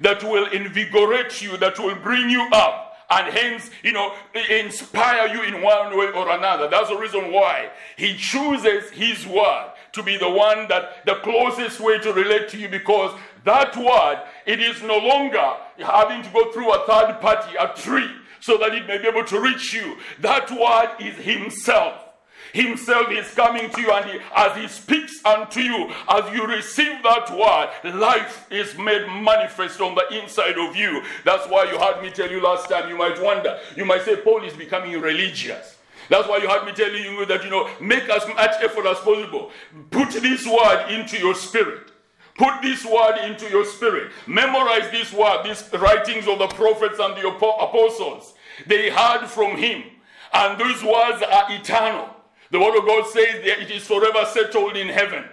that 0.00 0.22
will 0.24 0.46
invigorate 0.46 1.42
you, 1.42 1.56
that 1.58 1.78
will 1.78 1.96
bring 1.96 2.30
you 2.30 2.48
up 2.52 2.90
and 3.10 3.32
hence, 3.34 3.70
you 3.82 3.92
know, 3.92 4.14
inspire 4.48 5.26
you 5.28 5.42
in 5.42 5.62
one 5.62 5.96
way 5.98 6.10
or 6.12 6.30
another. 6.30 6.68
That's 6.68 6.88
the 6.88 6.96
reason 6.96 7.32
why 7.32 7.70
he 7.96 8.16
chooses 8.16 8.90
his 8.90 9.26
word 9.26 9.72
to 9.92 10.02
be 10.02 10.16
the 10.16 10.28
one 10.28 10.68
that 10.68 11.04
the 11.06 11.16
closest 11.16 11.80
way 11.80 11.98
to 11.98 12.12
relate 12.12 12.48
to 12.50 12.58
you 12.58 12.68
because 12.68 13.18
that 13.44 13.76
word, 13.76 14.22
it 14.46 14.60
is 14.60 14.82
no 14.82 14.98
longer 14.98 15.54
having 15.78 16.22
to 16.22 16.30
go 16.30 16.52
through 16.52 16.72
a 16.72 16.86
third 16.86 17.20
party, 17.20 17.56
a 17.58 17.68
tree, 17.74 18.10
so 18.40 18.58
that 18.58 18.74
it 18.74 18.86
may 18.86 18.98
be 18.98 19.08
able 19.08 19.24
to 19.24 19.40
reach 19.40 19.72
you. 19.74 19.96
That 20.20 20.50
word 20.50 20.96
is 21.00 21.16
himself. 21.16 22.06
Himself 22.52 23.10
is 23.10 23.32
coming 23.34 23.70
to 23.70 23.80
you, 23.80 23.92
and 23.92 24.10
he, 24.10 24.18
as 24.34 24.56
He 24.56 24.66
speaks 24.66 25.24
unto 25.24 25.60
you, 25.60 25.90
as 26.08 26.34
you 26.34 26.46
receive 26.46 27.02
that 27.02 27.30
word, 27.30 27.94
life 27.94 28.46
is 28.50 28.76
made 28.76 29.06
manifest 29.06 29.80
on 29.80 29.94
the 29.94 30.20
inside 30.20 30.58
of 30.58 30.74
you. 30.74 31.02
That's 31.24 31.48
why 31.48 31.70
you 31.70 31.78
heard 31.78 32.02
me 32.02 32.10
tell 32.10 32.30
you 32.30 32.42
last 32.42 32.68
time. 32.68 32.88
You 32.88 32.96
might 32.96 33.20
wonder, 33.22 33.58
you 33.76 33.84
might 33.84 34.02
say, 34.02 34.16
Paul 34.16 34.42
is 34.42 34.54
becoming 34.54 35.00
religious. 35.00 35.76
That's 36.10 36.28
why 36.28 36.38
you 36.38 36.48
had 36.48 36.66
me 36.66 36.72
telling 36.72 37.02
you 37.02 37.24
that, 37.24 37.44
you 37.44 37.50
know, 37.50 37.70
make 37.80 38.08
as 38.08 38.26
much 38.26 38.50
effort 38.60 38.84
as 38.84 38.98
possible. 38.98 39.52
Put 39.90 40.10
this 40.10 40.44
word 40.44 40.90
into 40.90 41.16
your 41.16 41.36
spirit. 41.36 41.92
Put 42.36 42.60
this 42.62 42.84
word 42.84 43.18
into 43.24 43.48
your 43.48 43.64
spirit. 43.64 44.10
Memorize 44.26 44.90
this 44.90 45.12
word, 45.12 45.44
these 45.44 45.72
writings 45.72 46.26
of 46.26 46.40
the 46.40 46.48
prophets 46.48 46.98
and 46.98 47.16
the 47.16 47.28
apostles. 47.28 48.34
They 48.66 48.90
heard 48.90 49.28
from 49.28 49.56
him. 49.56 49.84
And 50.32 50.60
those 50.60 50.82
words 50.82 51.22
are 51.22 51.52
eternal. 51.52 52.08
The 52.50 52.58
word 52.58 52.76
of 52.76 52.86
God 52.86 53.06
says 53.06 53.44
that 53.44 53.60
it 53.62 53.70
is 53.70 53.86
forever 53.86 54.24
settled 54.26 54.76
in 54.76 54.88
heaven. 54.88 55.24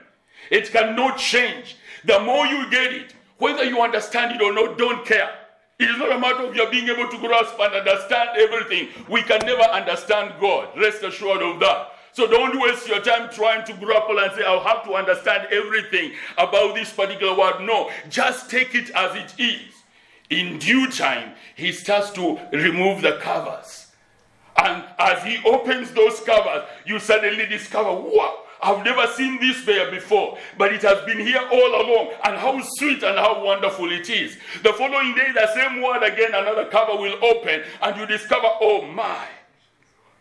It 0.51 0.71
cannot 0.71 1.17
change. 1.17 1.77
The 2.05 2.19
more 2.19 2.45
you 2.45 2.69
get 2.69 2.93
it, 2.93 3.15
whether 3.39 3.63
you 3.63 3.81
understand 3.81 4.35
it 4.35 4.41
or 4.43 4.53
not, 4.53 4.77
don't 4.77 5.03
care. 5.05 5.31
It 5.79 5.89
is 5.91 5.97
not 5.97 6.11
a 6.11 6.19
matter 6.19 6.43
of 6.43 6.55
your 6.55 6.71
being 6.71 6.89
able 6.89 7.07
to 7.07 7.17
grasp 7.19 7.55
and 7.59 7.73
understand 7.75 8.29
everything. 8.37 8.89
We 9.07 9.21
can 9.21 9.39
never 9.45 9.61
understand 9.61 10.33
God. 10.39 10.69
Rest 10.75 11.03
assured 11.03 11.43
of 11.43 11.59
that. 11.59 11.91
So 12.13 12.25
don't 12.25 12.59
waste 12.59 12.87
your 12.87 12.99
time 12.99 13.29
trying 13.31 13.63
to 13.65 13.73
grapple 13.73 14.19
and 14.19 14.31
say, 14.33 14.43
I'll 14.43 14.63
have 14.63 14.83
to 14.85 14.93
understand 14.93 15.47
everything 15.51 16.13
about 16.39 16.73
this 16.73 16.91
particular 16.91 17.37
word. 17.37 17.61
No, 17.61 17.91
just 18.09 18.49
take 18.49 18.73
it 18.73 18.89
as 18.95 19.15
it 19.15 19.39
is. 19.39 19.71
In 20.31 20.57
due 20.57 20.89
time, 20.89 21.33
he 21.55 21.71
starts 21.71 22.09
to 22.11 22.39
remove 22.51 23.03
the 23.03 23.19
covers. 23.21 23.87
And 24.57 24.83
as 24.97 25.23
he 25.23 25.37
opens 25.45 25.91
those 25.91 26.19
covers, 26.21 26.63
you 26.87 26.97
suddenly 26.97 27.45
discover, 27.45 27.93
wow, 27.93 28.39
I've 28.61 28.83
never 28.83 29.05
seen 29.13 29.39
this 29.39 29.63
bear 29.63 29.91
before, 29.91 30.37
but 30.57 30.73
it 30.73 30.81
has 30.81 31.03
been 31.05 31.19
here 31.19 31.41
all 31.51 31.81
along. 31.81 32.13
And 32.23 32.37
how 32.37 32.59
sweet 32.77 33.03
and 33.03 33.17
how 33.17 33.43
wonderful 33.43 33.91
it 33.91 34.09
is. 34.09 34.37
The 34.63 34.73
following 34.73 35.13
day, 35.15 35.31
the 35.33 35.53
same 35.53 35.81
word 35.81 36.03
again, 36.03 36.33
another 36.33 36.65
cover 36.65 36.99
will 36.99 37.23
open, 37.23 37.63
and 37.81 37.97
you 37.97 38.05
discover, 38.05 38.47
oh 38.61 38.85
my, 38.87 39.27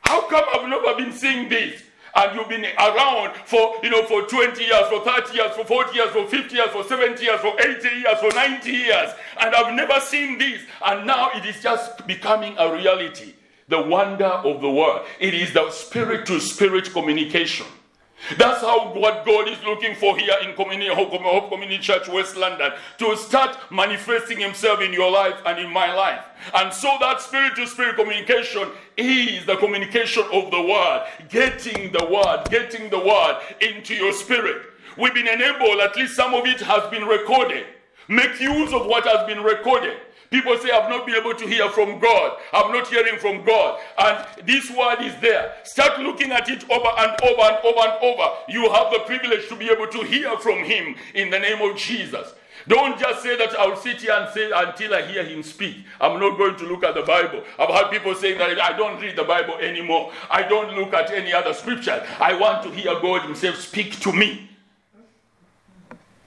how 0.00 0.28
come 0.28 0.44
I've 0.54 0.68
never 0.68 0.94
been 0.96 1.12
seeing 1.12 1.48
this? 1.48 1.82
And 2.14 2.34
you've 2.34 2.48
been 2.48 2.64
around 2.64 3.36
for, 3.44 3.74
you 3.82 3.90
know, 3.90 4.02
for 4.04 4.22
20 4.22 4.64
years, 4.64 4.88
for 4.88 5.04
30 5.04 5.34
years, 5.34 5.52
for 5.54 5.64
40 5.66 5.94
years, 5.94 6.10
for 6.10 6.26
50 6.26 6.54
years, 6.54 6.68
for 6.70 6.82
70 6.82 7.22
years, 7.22 7.40
for 7.40 7.60
80 7.60 7.88
years, 7.88 8.18
for 8.20 8.30
90 8.30 8.70
years. 8.70 9.10
And 9.38 9.54
I've 9.54 9.74
never 9.74 10.00
seen 10.00 10.38
this. 10.38 10.62
And 10.82 11.06
now 11.06 11.30
it 11.34 11.44
is 11.44 11.62
just 11.62 12.06
becoming 12.06 12.54
a 12.58 12.72
reality. 12.72 13.34
The 13.68 13.82
wonder 13.82 14.24
of 14.24 14.62
the 14.62 14.70
world. 14.70 15.06
It 15.20 15.34
is 15.34 15.52
the 15.52 15.70
spirit 15.70 16.24
to 16.26 16.40
spirit 16.40 16.90
communication. 16.92 17.66
That's 18.38 18.60
how 18.60 18.92
what 18.92 19.24
God 19.24 19.48
is 19.48 19.62
looking 19.64 19.94
for 19.94 20.16
here 20.18 20.34
in 20.42 20.54
Community, 20.54 20.92
Hope 20.92 21.50
Community 21.50 21.78
Church, 21.78 22.08
West 22.08 22.36
London, 22.36 22.72
to 22.98 23.16
start 23.16 23.56
manifesting 23.70 24.38
Himself 24.38 24.80
in 24.80 24.92
your 24.92 25.10
life 25.10 25.36
and 25.46 25.58
in 25.58 25.70
my 25.70 25.94
life. 25.94 26.24
And 26.54 26.72
so 26.72 26.96
that 27.00 27.20
spirit 27.20 27.54
to 27.56 27.66
spirit 27.66 27.96
communication 27.96 28.68
is 28.96 29.46
the 29.46 29.56
communication 29.56 30.24
of 30.32 30.50
the 30.50 30.60
Word, 30.60 31.06
getting 31.28 31.92
the 31.92 32.04
Word, 32.06 32.44
getting 32.50 32.90
the 32.90 32.98
Word 32.98 33.40
into 33.60 33.94
your 33.94 34.12
spirit. 34.12 34.62
We've 34.98 35.14
been 35.14 35.28
enabled, 35.28 35.80
at 35.80 35.94
least 35.94 36.16
some 36.16 36.34
of 36.34 36.46
it 36.46 36.60
has 36.60 36.90
been 36.90 37.04
recorded. 37.04 37.66
Make 38.08 38.40
use 38.40 38.72
of 38.72 38.86
what 38.86 39.04
has 39.04 39.26
been 39.26 39.42
recorded. 39.42 39.98
People 40.30 40.56
say, 40.58 40.70
I've 40.70 40.90
not 40.90 41.06
been 41.06 41.16
able 41.16 41.34
to 41.34 41.46
hear 41.46 41.68
from 41.70 41.98
God. 41.98 42.38
I'm 42.52 42.72
not 42.72 42.88
hearing 42.88 43.18
from 43.18 43.44
God. 43.44 43.80
And 43.98 44.26
this 44.46 44.70
word 44.70 45.00
is 45.00 45.14
there. 45.20 45.54
Start 45.64 46.00
looking 46.00 46.32
at 46.32 46.48
it 46.48 46.68
over 46.70 46.88
and 46.98 47.12
over 47.22 47.42
and 47.42 47.58
over 47.64 47.80
and 47.80 48.02
over. 48.02 48.34
You 48.48 48.70
have 48.72 48.92
the 48.92 49.00
privilege 49.06 49.48
to 49.48 49.56
be 49.56 49.70
able 49.70 49.86
to 49.88 49.98
hear 50.04 50.36
from 50.38 50.64
Him 50.64 50.96
in 51.14 51.30
the 51.30 51.38
name 51.38 51.60
of 51.62 51.76
Jesus. 51.76 52.34
Don't 52.68 52.98
just 52.98 53.22
say 53.22 53.36
that 53.36 53.56
I'll 53.58 53.76
sit 53.76 54.00
here 54.00 54.12
and 54.12 54.32
say 54.34 54.50
until 54.52 54.94
I 54.94 55.02
hear 55.02 55.22
him 55.22 55.42
speak. 55.42 55.84
I'm 56.00 56.18
not 56.18 56.36
going 56.36 56.56
to 56.56 56.66
look 56.66 56.82
at 56.82 56.94
the 56.94 57.02
Bible. 57.02 57.44
I've 57.58 57.68
heard 57.68 57.92
people 57.92 58.14
saying 58.14 58.38
that 58.38 58.60
I 58.60 58.76
don't 58.76 59.00
read 59.00 59.14
the 59.14 59.22
Bible 59.22 59.54
anymore. 59.54 60.12
I 60.28 60.42
don't 60.42 60.74
look 60.74 60.92
at 60.92 61.12
any 61.12 61.32
other 61.32 61.54
scripture. 61.54 62.04
I 62.18 62.34
want 62.34 62.64
to 62.64 62.70
hear 62.70 62.98
God 63.00 63.22
Himself 63.22 63.56
speak 63.56 64.00
to 64.00 64.12
me. 64.12 64.50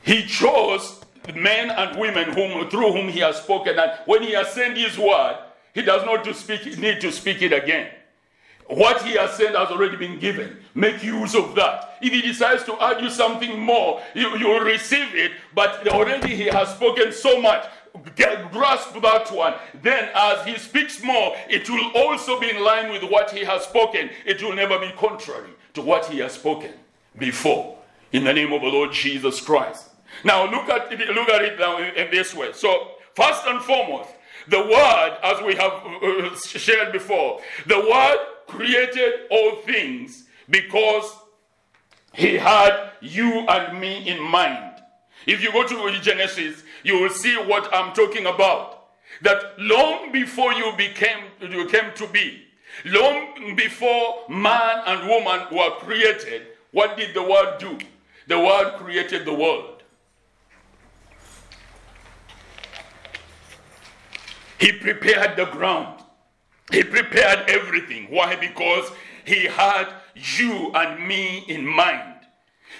He 0.01 0.25
chose 0.25 0.99
men 1.36 1.69
and 1.69 1.98
women 1.98 2.31
whom, 2.33 2.69
through 2.69 2.91
whom 2.91 3.09
he 3.09 3.19
has 3.19 3.38
spoken. 3.38 3.77
And 3.77 3.91
when 4.05 4.24
he 4.24 4.33
has 4.33 4.51
sent 4.51 4.77
his 4.77 4.98
word, 4.98 5.38
he 5.74 5.81
does 5.81 6.03
not 6.05 6.24
to 6.25 6.33
speak, 6.33 6.77
need 6.77 7.01
to 7.01 7.12
speak 7.12 7.41
it 7.41 7.53
again. 7.53 7.89
What 8.67 9.01
he 9.01 9.13
has 9.13 9.33
sent 9.33 9.55
has 9.55 9.69
already 9.69 9.98
been 9.98 10.19
given. 10.19 10.57
Make 10.75 11.03
use 11.03 11.33
of 11.33 11.55
that. 11.55 11.98
If 12.01 12.13
he 12.13 12.21
decides 12.21 12.63
to 12.65 12.79
add 12.81 13.01
you 13.01 13.09
something 13.09 13.59
more, 13.59 14.01
you, 14.13 14.38
you 14.38 14.48
will 14.48 14.59
receive 14.59 15.15
it, 15.15 15.31
but 15.55 15.88
already 15.88 16.36
he 16.36 16.45
has 16.45 16.69
spoken 16.69 17.12
so 17.12 17.41
much. 17.41 17.65
Get, 18.15 18.51
grasp 18.51 18.93
that 19.01 19.31
one. 19.31 19.55
Then, 19.81 20.09
as 20.13 20.45
he 20.45 20.57
speaks 20.57 21.03
more, 21.03 21.36
it 21.50 21.67
will 21.67 21.91
also 21.95 22.39
be 22.39 22.51
in 22.51 22.63
line 22.63 22.91
with 22.91 23.03
what 23.09 23.31
he 23.31 23.43
has 23.43 23.63
spoken. 23.63 24.12
It 24.25 24.43
will 24.43 24.53
never 24.53 24.77
be 24.77 24.91
contrary 24.95 25.50
to 25.74 25.81
what 25.81 26.05
he 26.05 26.19
has 26.19 26.33
spoken 26.33 26.74
before. 27.17 27.75
In 28.12 28.24
the 28.24 28.33
name 28.33 28.53
of 28.53 28.62
the 28.62 28.67
Lord 28.67 28.91
Jesus 28.91 29.41
Christ. 29.41 29.88
Now 30.23 30.49
look 30.49 30.69
at 30.69 30.91
it, 30.91 31.09
look 31.09 31.29
at 31.29 31.41
it 31.43 31.59
now 31.59 31.77
in 31.77 32.11
this 32.11 32.33
way. 32.33 32.51
So 32.53 32.91
first 33.15 33.45
and 33.45 33.61
foremost, 33.61 34.09
the 34.47 34.59
word, 34.59 35.17
as 35.23 35.41
we 35.43 35.55
have 35.55 35.73
uh, 36.01 36.35
shared 36.35 36.91
before, 36.91 37.39
the 37.67 37.79
word 37.79 38.17
created 38.47 39.27
all 39.29 39.57
things 39.57 40.25
because 40.49 41.15
he 42.13 42.35
had 42.35 42.91
you 43.01 43.45
and 43.47 43.79
me 43.79 44.07
in 44.09 44.21
mind. 44.21 44.81
If 45.27 45.43
you 45.43 45.51
go 45.51 45.67
to 45.67 45.99
Genesis, 46.01 46.63
you 46.83 46.99
will 46.99 47.09
see 47.09 47.35
what 47.35 47.73
I'm 47.73 47.93
talking 47.93 48.25
about. 48.25 48.88
That 49.21 49.59
long 49.59 50.11
before 50.11 50.53
you 50.53 50.73
became 50.77 51.25
you 51.41 51.67
came 51.67 51.93
to 51.95 52.07
be, 52.07 52.43
long 52.85 53.55
before 53.55 54.23
man 54.29 54.83
and 54.85 55.07
woman 55.07 55.47
were 55.51 55.71
created, 55.77 56.47
what 56.71 56.97
did 56.97 57.13
the 57.13 57.23
word 57.23 57.57
do? 57.59 57.77
The 58.27 58.39
word 58.39 58.77
created 58.77 59.25
the 59.25 59.33
world. 59.33 59.78
He 64.60 64.74
prepared 64.74 65.38
the 65.38 65.46
ground. 65.46 66.01
He 66.72 66.84
prepared 66.84 67.50
everything. 67.50 68.08
Why? 68.10 68.36
Because 68.36 68.92
he 69.25 69.46
had 69.46 69.88
you 70.13 70.72
and 70.74 71.08
me 71.08 71.46
in 71.48 71.66
mind. 71.66 72.16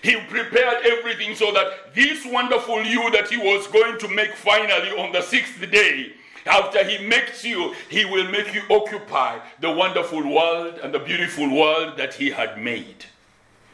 He 0.02 0.16
prepared 0.30 0.86
everything 0.86 1.36
so 1.36 1.52
that 1.54 1.96
this 1.96 2.26
wonderful 2.26 2.84
you 2.84 3.10
that 3.12 3.30
he 3.30 3.38
was 3.38 3.68
going 3.68 3.98
to 4.00 4.08
make 4.08 4.34
finally 4.34 4.92
on 4.92 5.12
the 5.12 5.22
sixth 5.22 5.60
day, 5.72 6.14
after 6.46 6.84
he 6.84 7.06
makes 7.08 7.44
you, 7.44 7.74
he 7.90 8.06
will 8.06 8.30
make 8.30 8.54
you 8.54 8.62
occupy 8.70 9.40
the 9.60 9.72
wonderful 9.72 10.22
world 10.34 10.80
and 10.84 10.94
the 10.94 11.00
beautiful 11.00 11.54
world 11.54 11.98
that 11.98 12.14
he 12.14 12.30
had 12.30 12.62
made. 12.62 13.06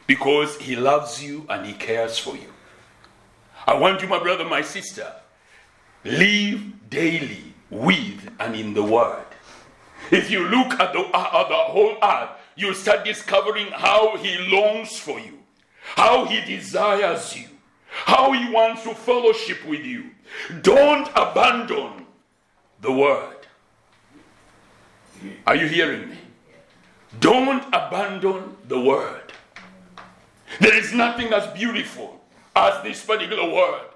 Because 0.06 0.56
he 0.58 0.76
loves 0.76 1.22
you 1.22 1.46
and 1.48 1.66
he 1.66 1.72
cares 1.72 2.18
for 2.18 2.36
you. 2.36 2.52
I 3.66 3.74
want 3.74 4.00
you, 4.02 4.08
my 4.08 4.20
brother, 4.20 4.44
my 4.44 4.62
sister, 4.62 5.12
live 6.04 6.88
daily 6.88 7.55
with 7.70 8.30
and 8.38 8.54
in 8.54 8.74
the 8.74 8.82
Word. 8.82 9.24
If 10.10 10.30
you 10.30 10.46
look 10.48 10.72
at 10.78 10.92
the, 10.92 11.00
uh, 11.00 11.48
the 11.48 11.54
whole 11.54 11.96
earth, 12.02 12.30
you 12.56 12.72
start 12.74 13.04
discovering 13.04 13.68
how 13.72 14.16
He 14.16 14.38
longs 14.48 14.98
for 14.98 15.18
you, 15.18 15.38
how 15.80 16.24
He 16.26 16.40
desires 16.44 17.36
you, 17.36 17.48
how 17.88 18.32
He 18.32 18.52
wants 18.52 18.84
to 18.84 18.94
fellowship 18.94 19.64
with 19.66 19.84
you. 19.84 20.10
Don't 20.62 21.08
abandon 21.14 22.06
the 22.80 22.92
Word. 22.92 23.36
Are 25.46 25.56
you 25.56 25.66
hearing 25.66 26.10
me? 26.10 26.18
Don't 27.20 27.64
abandon 27.68 28.56
the 28.68 28.80
Word. 28.80 29.32
There 30.60 30.74
is 30.74 30.92
nothing 30.92 31.32
as 31.32 31.46
beautiful 31.56 32.20
as 32.54 32.82
this 32.82 33.04
particular 33.04 33.52
Word. 33.52 33.86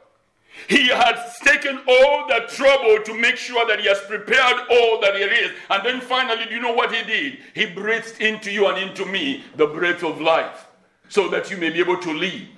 He 0.68 0.88
has 0.88 1.38
taken 1.40 1.80
all 1.88 2.26
the 2.28 2.46
trouble 2.48 3.02
to 3.04 3.14
make 3.14 3.36
sure 3.36 3.66
that 3.66 3.80
he 3.80 3.86
has 3.88 4.00
prepared 4.00 4.56
all 4.70 5.00
that 5.00 5.14
there 5.14 5.32
is. 5.32 5.52
And 5.68 5.84
then 5.84 6.00
finally, 6.00 6.44
do 6.46 6.54
you 6.54 6.60
know 6.60 6.74
what 6.74 6.94
he 6.94 7.02
did? 7.04 7.38
He 7.54 7.66
breathed 7.66 8.20
into 8.20 8.50
you 8.50 8.66
and 8.68 8.78
into 8.78 9.06
me 9.06 9.44
the 9.56 9.66
breath 9.66 10.02
of 10.02 10.20
life 10.20 10.66
so 11.08 11.28
that 11.28 11.50
you 11.50 11.56
may 11.56 11.70
be 11.70 11.80
able 11.80 11.98
to 11.98 12.12
live. 12.12 12.48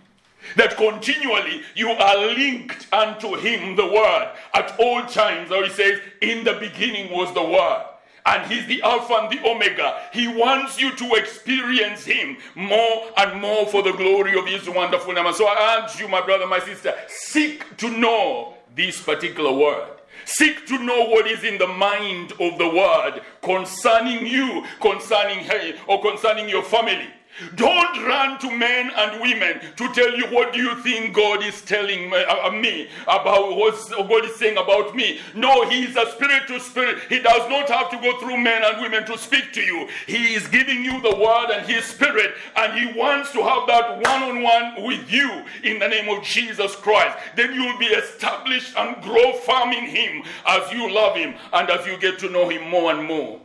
That 0.57 0.77
continually 0.77 1.63
you 1.75 1.91
are 1.91 2.27
linked 2.27 2.93
unto 2.93 3.37
him, 3.37 3.77
the 3.77 3.87
word, 3.87 4.33
at 4.55 4.75
all 4.79 5.05
times. 5.07 5.53
Or 5.53 5.63
he 5.65 5.71
says, 5.71 6.01
In 6.21 6.45
the 6.45 6.55
beginning 6.55 7.13
was 7.13 7.33
the 7.33 7.45
word 7.45 7.85
and 8.26 8.50
he's 8.50 8.67
the 8.67 8.83
Alpha 8.83 9.14
and 9.14 9.33
the 9.33 9.49
Omega. 9.49 10.00
He 10.12 10.29
wants 10.29 10.81
you 10.81 10.95
to 10.97 11.14
experience 11.14 12.05
him 12.05 12.37
more 12.55 13.07
and 13.17 13.41
more 13.41 13.67
for 13.67 13.83
the 13.83 13.93
glory 13.93 14.38
of 14.38 14.47
his 14.47 14.69
wonderful 14.69 15.12
name. 15.12 15.26
And 15.26 15.35
so 15.35 15.47
I 15.47 15.83
urge 15.83 16.00
you, 16.00 16.09
my 16.09 16.21
brother, 16.21 16.47
my 16.47 16.61
sister, 16.61 16.95
seek 17.09 17.76
to 17.79 17.91
know 17.91 18.55
this 18.75 19.00
particular 19.02 19.52
word. 19.52 19.88
Seek 20.25 20.67
to 20.67 20.79
know 20.79 21.07
what 21.07 21.26
is 21.26 21.43
in 21.43 21.59
the 21.59 21.67
mind 21.67 22.33
of 22.33 22.57
the 22.59 22.69
word 22.69 23.23
concerning 23.43 24.26
you, 24.26 24.64
concerning 24.81 25.45
her, 25.45 25.73
or 25.88 26.00
concerning 26.00 26.49
your 26.49 26.62
family. 26.62 27.09
Don't 27.55 28.07
run 28.07 28.39
to 28.41 28.51
men 28.51 28.91
and 28.95 29.21
women 29.21 29.61
to 29.77 29.93
tell 29.95 30.15
you 30.17 30.27
what 30.27 30.53
do 30.53 30.61
you 30.61 30.75
think 30.83 31.15
God 31.15 31.43
is 31.43 31.62
telling 31.62 32.11
me, 32.11 32.23
uh, 32.25 33.19
about 33.19 33.57
what 33.57 33.75
God 33.91 34.25
is 34.25 34.37
saying 34.37 34.59
about 34.59 34.95
me. 34.95 35.21
No, 35.35 35.69
He 35.69 35.85
is 35.85 35.97
a 35.97 36.11
spirit 36.12 36.47
to 36.49 36.61
spirit. 36.61 36.99
He 37.09 37.21
does 37.21 37.49
not 37.49 37.69
have 37.69 37.91
to 37.91 37.99
go 37.99 38.19
through 38.19 38.37
men 38.39 38.62
and 38.65 38.81
women 38.81 39.07
to 39.07 39.17
speak 39.17 39.53
to 39.55 39.62
you. 39.62 39.89
He 40.07 40.35
is 40.35 40.47
giving 40.49 40.85
you 40.85 41.01
the 41.01 41.17
word 41.17 41.51
and 41.51 41.67
His 41.67 41.85
spirit, 41.85 42.35
and 42.57 42.79
He 42.79 42.99
wants 42.99 43.33
to 43.33 43.43
have 43.43 43.67
that 43.67 43.97
one 43.97 44.23
on 44.23 44.43
one 44.43 44.85
with 44.85 45.11
you 45.11 45.45
in 45.65 45.79
the 45.79 45.89
name 45.89 46.09
of 46.09 46.23
Jesus 46.23 46.77
Christ. 46.77 47.19
Then 47.37 47.55
you 47.55 47.65
will 47.65 47.79
be 47.79 47.87
established 47.87 48.77
and 48.77 49.03
grow 49.03 49.33
firm 49.39 49.71
in 49.71 49.87
Him 49.87 50.23
as 50.47 50.71
you 50.73 50.93
love 50.93 51.17
Him 51.17 51.35
and 51.53 51.71
as 51.71 51.87
you 51.87 51.97
get 51.99 52.19
to 52.21 52.29
know 52.29 52.49
Him 52.49 52.69
more 52.69 52.93
and 52.93 53.07
more. 53.07 53.41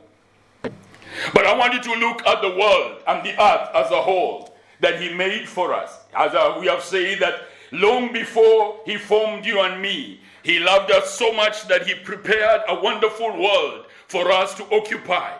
But 1.34 1.46
I 1.46 1.58
want 1.58 1.74
you 1.74 1.82
to 1.82 2.00
look 2.00 2.26
at 2.26 2.42
the 2.42 2.50
world 2.50 3.04
and 3.08 3.26
the 3.26 3.32
earth 3.42 3.70
as 3.76 3.92
a 3.92 4.02
whole 4.02 4.56
that 4.80 5.02
He 5.02 5.14
made 5.14 5.48
for 5.48 5.74
us. 5.74 6.00
As 6.16 6.34
uh, 6.34 6.58
we 6.60 6.68
have 6.68 6.84
said, 6.84 7.20
that 7.20 7.48
long 7.72 8.14
before 8.14 8.80
He 8.86 8.98
formed 8.98 9.46
you 9.46 9.62
and 9.62 9.82
me, 9.82 10.20
He 10.44 10.60
loved 10.60 10.92
us 10.92 11.14
so 11.18 11.34
much 11.34 11.68
that 11.68 11.86
He 11.88 11.96
prepared 11.96 12.62
a 12.68 12.80
wonderful 12.80 13.42
world 13.42 13.86
for 14.08 14.32
us 14.32 14.54
to 14.56 14.64
occupy. 14.76 15.34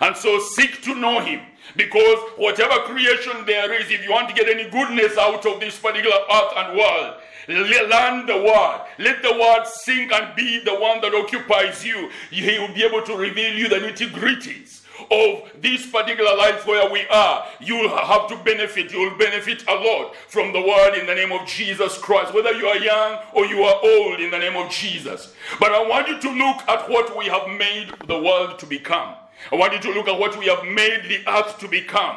And 0.00 0.16
so 0.16 0.38
seek 0.40 0.82
to 0.82 0.94
know 0.94 1.20
Him. 1.20 1.40
Because 1.76 2.18
whatever 2.36 2.74
creation 2.82 3.46
there 3.46 3.72
is, 3.72 3.90
if 3.90 4.04
you 4.04 4.10
want 4.10 4.28
to 4.28 4.34
get 4.34 4.48
any 4.48 4.68
goodness 4.68 5.16
out 5.16 5.46
of 5.46 5.60
this 5.60 5.78
particular 5.78 6.16
earth 6.16 6.52
and 6.56 6.76
world, 6.76 7.14
learn 7.48 8.26
the 8.26 8.36
word. 8.36 8.80
Let 8.98 9.22
the 9.22 9.32
word 9.32 9.64
sink 9.66 10.12
and 10.12 10.34
be 10.34 10.62
the 10.64 10.74
one 10.74 11.00
that 11.02 11.14
occupies 11.14 11.84
you. 11.84 12.10
He 12.30 12.58
will 12.58 12.74
be 12.74 12.84
able 12.84 13.02
to 13.02 13.16
reveal 13.16 13.54
you 13.54 13.68
the 13.68 13.76
nitty 13.76 14.10
gritties 14.10 14.81
of 15.10 15.50
this 15.60 15.86
particular 15.86 16.36
life 16.36 16.66
where 16.66 16.90
we 16.90 17.06
are, 17.08 17.46
you'll 17.60 17.88
have 17.88 18.28
to 18.28 18.36
benefit. 18.44 18.92
You'll 18.92 19.16
benefit 19.16 19.64
a 19.68 19.74
lot 19.74 20.16
from 20.16 20.52
the 20.52 20.60
word 20.60 20.94
in 20.94 21.06
the 21.06 21.14
name 21.14 21.32
of 21.32 21.46
Jesus 21.46 21.98
Christ, 21.98 22.34
whether 22.34 22.52
you 22.52 22.66
are 22.66 22.78
young 22.78 23.18
or 23.34 23.46
you 23.46 23.62
are 23.62 23.80
old 23.82 24.20
in 24.20 24.30
the 24.30 24.38
name 24.38 24.56
of 24.56 24.70
Jesus. 24.70 25.34
But 25.58 25.72
I 25.72 25.86
want 25.86 26.08
you 26.08 26.20
to 26.20 26.30
look 26.30 26.68
at 26.68 26.88
what 26.88 27.16
we 27.16 27.26
have 27.26 27.48
made 27.48 27.92
the 28.06 28.18
world 28.18 28.58
to 28.58 28.66
become. 28.66 29.14
I 29.50 29.56
want 29.56 29.72
you 29.72 29.80
to 29.80 29.92
look 29.92 30.08
at 30.08 30.18
what 30.18 30.38
we 30.38 30.46
have 30.46 30.64
made 30.64 31.08
the 31.08 31.28
earth 31.28 31.58
to 31.58 31.68
become. 31.68 32.16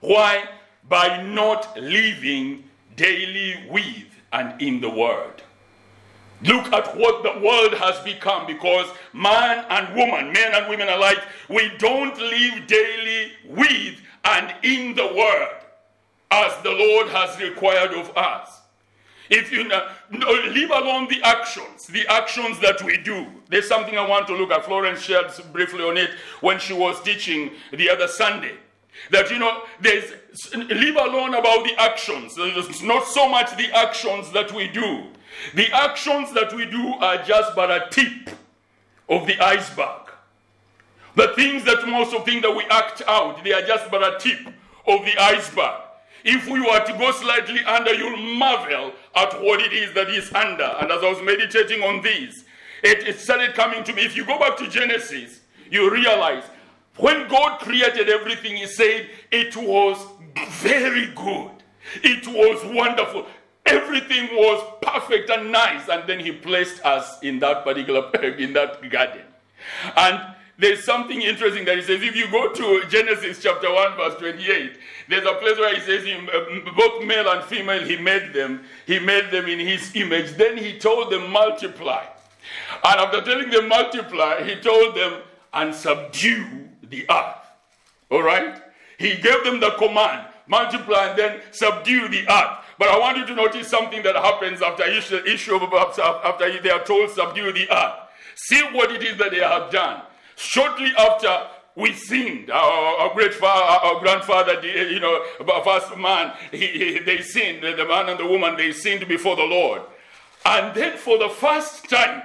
Why? 0.00 0.44
By 0.88 1.22
not 1.22 1.76
living 1.80 2.64
daily 2.96 3.54
with 3.70 4.04
and 4.32 4.60
in 4.60 4.80
the 4.80 4.90
word. 4.90 5.42
Look 6.42 6.72
at 6.72 6.96
what 6.96 7.22
the 7.22 7.40
world 7.40 7.74
has 7.74 7.98
become 8.04 8.46
because 8.46 8.86
man 9.12 9.64
and 9.70 9.96
woman, 9.96 10.32
men 10.32 10.54
and 10.54 10.68
women 10.68 10.88
alike, 10.88 11.22
we 11.48 11.70
don't 11.78 12.16
live 12.18 12.66
daily 12.66 13.32
with 13.46 13.96
and 14.24 14.54
in 14.62 14.94
the 14.94 15.06
Word 15.06 15.48
as 16.30 16.52
the 16.62 16.72
Lord 16.72 17.08
has 17.08 17.40
required 17.40 17.92
of 17.92 18.14
us. 18.16 18.60
If 19.30 19.50
you 19.50 19.64
know, 19.64 19.88
leave 20.10 20.70
alone 20.70 21.08
the 21.08 21.20
actions, 21.22 21.86
the 21.86 22.06
actions 22.06 22.60
that 22.60 22.82
we 22.84 22.96
do. 22.98 23.26
There's 23.48 23.66
something 23.66 23.96
I 23.98 24.06
want 24.06 24.26
to 24.28 24.36
look 24.36 24.50
at. 24.52 24.64
Florence 24.64 25.00
shared 25.00 25.32
briefly 25.52 25.82
on 25.82 25.96
it 25.96 26.10
when 26.40 26.58
she 26.58 26.74
was 26.74 27.02
teaching 27.02 27.52
the 27.72 27.90
other 27.90 28.06
Sunday. 28.06 28.56
That 29.10 29.30
you 29.30 29.38
know, 29.38 29.62
there's 29.80 30.12
leave 30.54 30.96
alone 30.96 31.34
about 31.34 31.64
the 31.64 31.74
actions. 31.78 32.34
It's 32.38 32.82
not 32.82 33.06
so 33.06 33.28
much 33.28 33.56
the 33.56 33.70
actions 33.76 34.32
that 34.32 34.52
we 34.52 34.68
do 34.68 35.06
the 35.54 35.70
actions 35.72 36.32
that 36.32 36.52
we 36.54 36.66
do 36.66 36.94
are 36.94 37.22
just 37.22 37.54
but 37.54 37.70
a 37.70 37.88
tip 37.90 38.30
of 39.08 39.26
the 39.26 39.38
iceberg. 39.40 40.10
The 41.14 41.28
things 41.28 41.64
that 41.64 41.86
most 41.86 42.14
of 42.14 42.24
things 42.24 42.42
that 42.42 42.54
we 42.54 42.64
act 42.64 43.02
out, 43.06 43.42
they 43.42 43.52
are 43.52 43.62
just 43.62 43.90
but 43.90 44.02
a 44.02 44.18
tip 44.18 44.46
of 44.86 45.04
the 45.04 45.16
iceberg. 45.18 45.82
If 46.24 46.48
we 46.48 46.60
were 46.60 46.84
to 46.84 46.92
go 46.98 47.12
slightly 47.12 47.62
under, 47.64 47.94
you'll 47.94 48.16
marvel 48.16 48.92
at 49.14 49.40
what 49.42 49.60
it 49.60 49.72
is 49.72 49.92
that 49.94 50.10
is 50.10 50.32
under. 50.32 50.64
And 50.80 50.90
as 50.90 51.02
I 51.02 51.08
was 51.08 51.22
meditating 51.22 51.82
on 51.82 52.02
this, 52.02 52.44
it, 52.82 53.06
it 53.06 53.18
started 53.18 53.54
coming 53.54 53.84
to 53.84 53.92
me. 53.92 54.02
If 54.04 54.16
you 54.16 54.24
go 54.26 54.38
back 54.38 54.56
to 54.58 54.68
Genesis, 54.68 55.40
you 55.70 55.90
realize 55.90 56.44
when 56.96 57.28
God 57.28 57.60
created 57.60 58.08
everything, 58.08 58.56
He 58.56 58.66
said 58.66 59.08
it 59.30 59.56
was 59.56 60.04
very 60.50 61.12
good. 61.14 61.50
It 62.02 62.26
was 62.26 62.64
wonderful. 62.74 63.26
Everything 63.64 64.28
was 64.32 64.64
perfect 64.82 65.30
and 65.30 65.50
nice, 65.50 65.88
and 65.88 66.08
then 66.08 66.20
he 66.20 66.32
placed 66.32 66.84
us 66.84 67.18
in 67.22 67.38
that 67.40 67.64
particular 67.64 68.10
in 68.38 68.52
that 68.52 68.88
garden. 68.90 69.22
And 69.96 70.20
there's 70.58 70.84
something 70.84 71.20
interesting 71.20 71.64
that 71.66 71.76
he 71.76 71.82
says. 71.82 72.02
If 72.02 72.16
you 72.16 72.30
go 72.30 72.52
to 72.52 72.88
Genesis 72.88 73.42
chapter 73.42 73.72
1, 73.72 73.96
verse 73.96 74.14
28, 74.18 74.78
there's 75.08 75.26
a 75.26 75.34
place 75.34 75.58
where 75.58 75.74
he 75.74 75.80
says, 75.80 76.06
uh, 76.06 76.72
both 76.76 77.04
male 77.04 77.28
and 77.28 77.44
female, 77.44 77.84
he 77.84 77.96
made 77.96 78.32
them. 78.32 78.62
He 78.86 78.98
made 78.98 79.30
them 79.30 79.46
in 79.46 79.58
his 79.58 79.94
image. 79.94 80.32
Then 80.32 80.56
he 80.56 80.78
told 80.78 81.12
them, 81.12 81.30
multiply. 81.30 82.06
And 82.84 83.00
after 83.00 83.20
telling 83.20 83.50
them, 83.50 83.68
multiply, 83.68 84.44
he 84.44 84.56
told 84.56 84.96
them, 84.96 85.22
and 85.52 85.74
subdue 85.74 86.65
the 86.88 87.04
earth. 87.10 87.36
All 88.10 88.22
right? 88.22 88.62
He 88.98 89.16
gave 89.16 89.44
them 89.44 89.60
the 89.60 89.72
command, 89.78 90.26
multiply 90.46 91.08
and 91.08 91.18
then 91.18 91.40
subdue 91.50 92.08
the 92.08 92.28
earth. 92.30 92.64
But 92.78 92.88
I 92.88 92.98
want 92.98 93.18
you 93.18 93.26
to 93.26 93.34
notice 93.34 93.68
something 93.68 94.02
that 94.02 94.16
happens 94.16 94.62
after 94.62 94.84
issue, 94.84 95.16
after 95.56 96.60
they 96.60 96.70
are 96.70 96.84
told 96.84 97.10
subdue 97.10 97.52
the 97.52 97.70
earth. 97.70 97.94
See 98.34 98.62
what 98.72 98.92
it 98.92 99.02
is 99.02 99.16
that 99.18 99.30
they 99.30 99.38
have 99.40 99.70
done. 99.70 100.02
Shortly 100.36 100.92
after 100.98 101.48
we 101.74 101.92
sinned. 101.92 102.50
Our, 102.50 102.96
our 102.98 103.14
great 103.14 103.34
father, 103.34 103.86
our 103.86 104.00
grandfather, 104.00 104.60
you 104.66 105.00
know, 105.00 105.24
first 105.62 105.96
man, 105.96 106.32
he, 106.50 106.66
he, 106.66 106.98
they 107.00 107.20
sinned. 107.20 107.62
The 107.62 107.84
man 107.84 108.08
and 108.08 108.18
the 108.18 108.26
woman, 108.26 108.56
they 108.56 108.72
sinned 108.72 109.06
before 109.06 109.36
the 109.36 109.44
Lord. 109.44 109.82
And 110.44 110.74
then 110.74 110.96
for 110.96 111.18
the 111.18 111.28
first 111.28 111.88
time, 111.88 112.22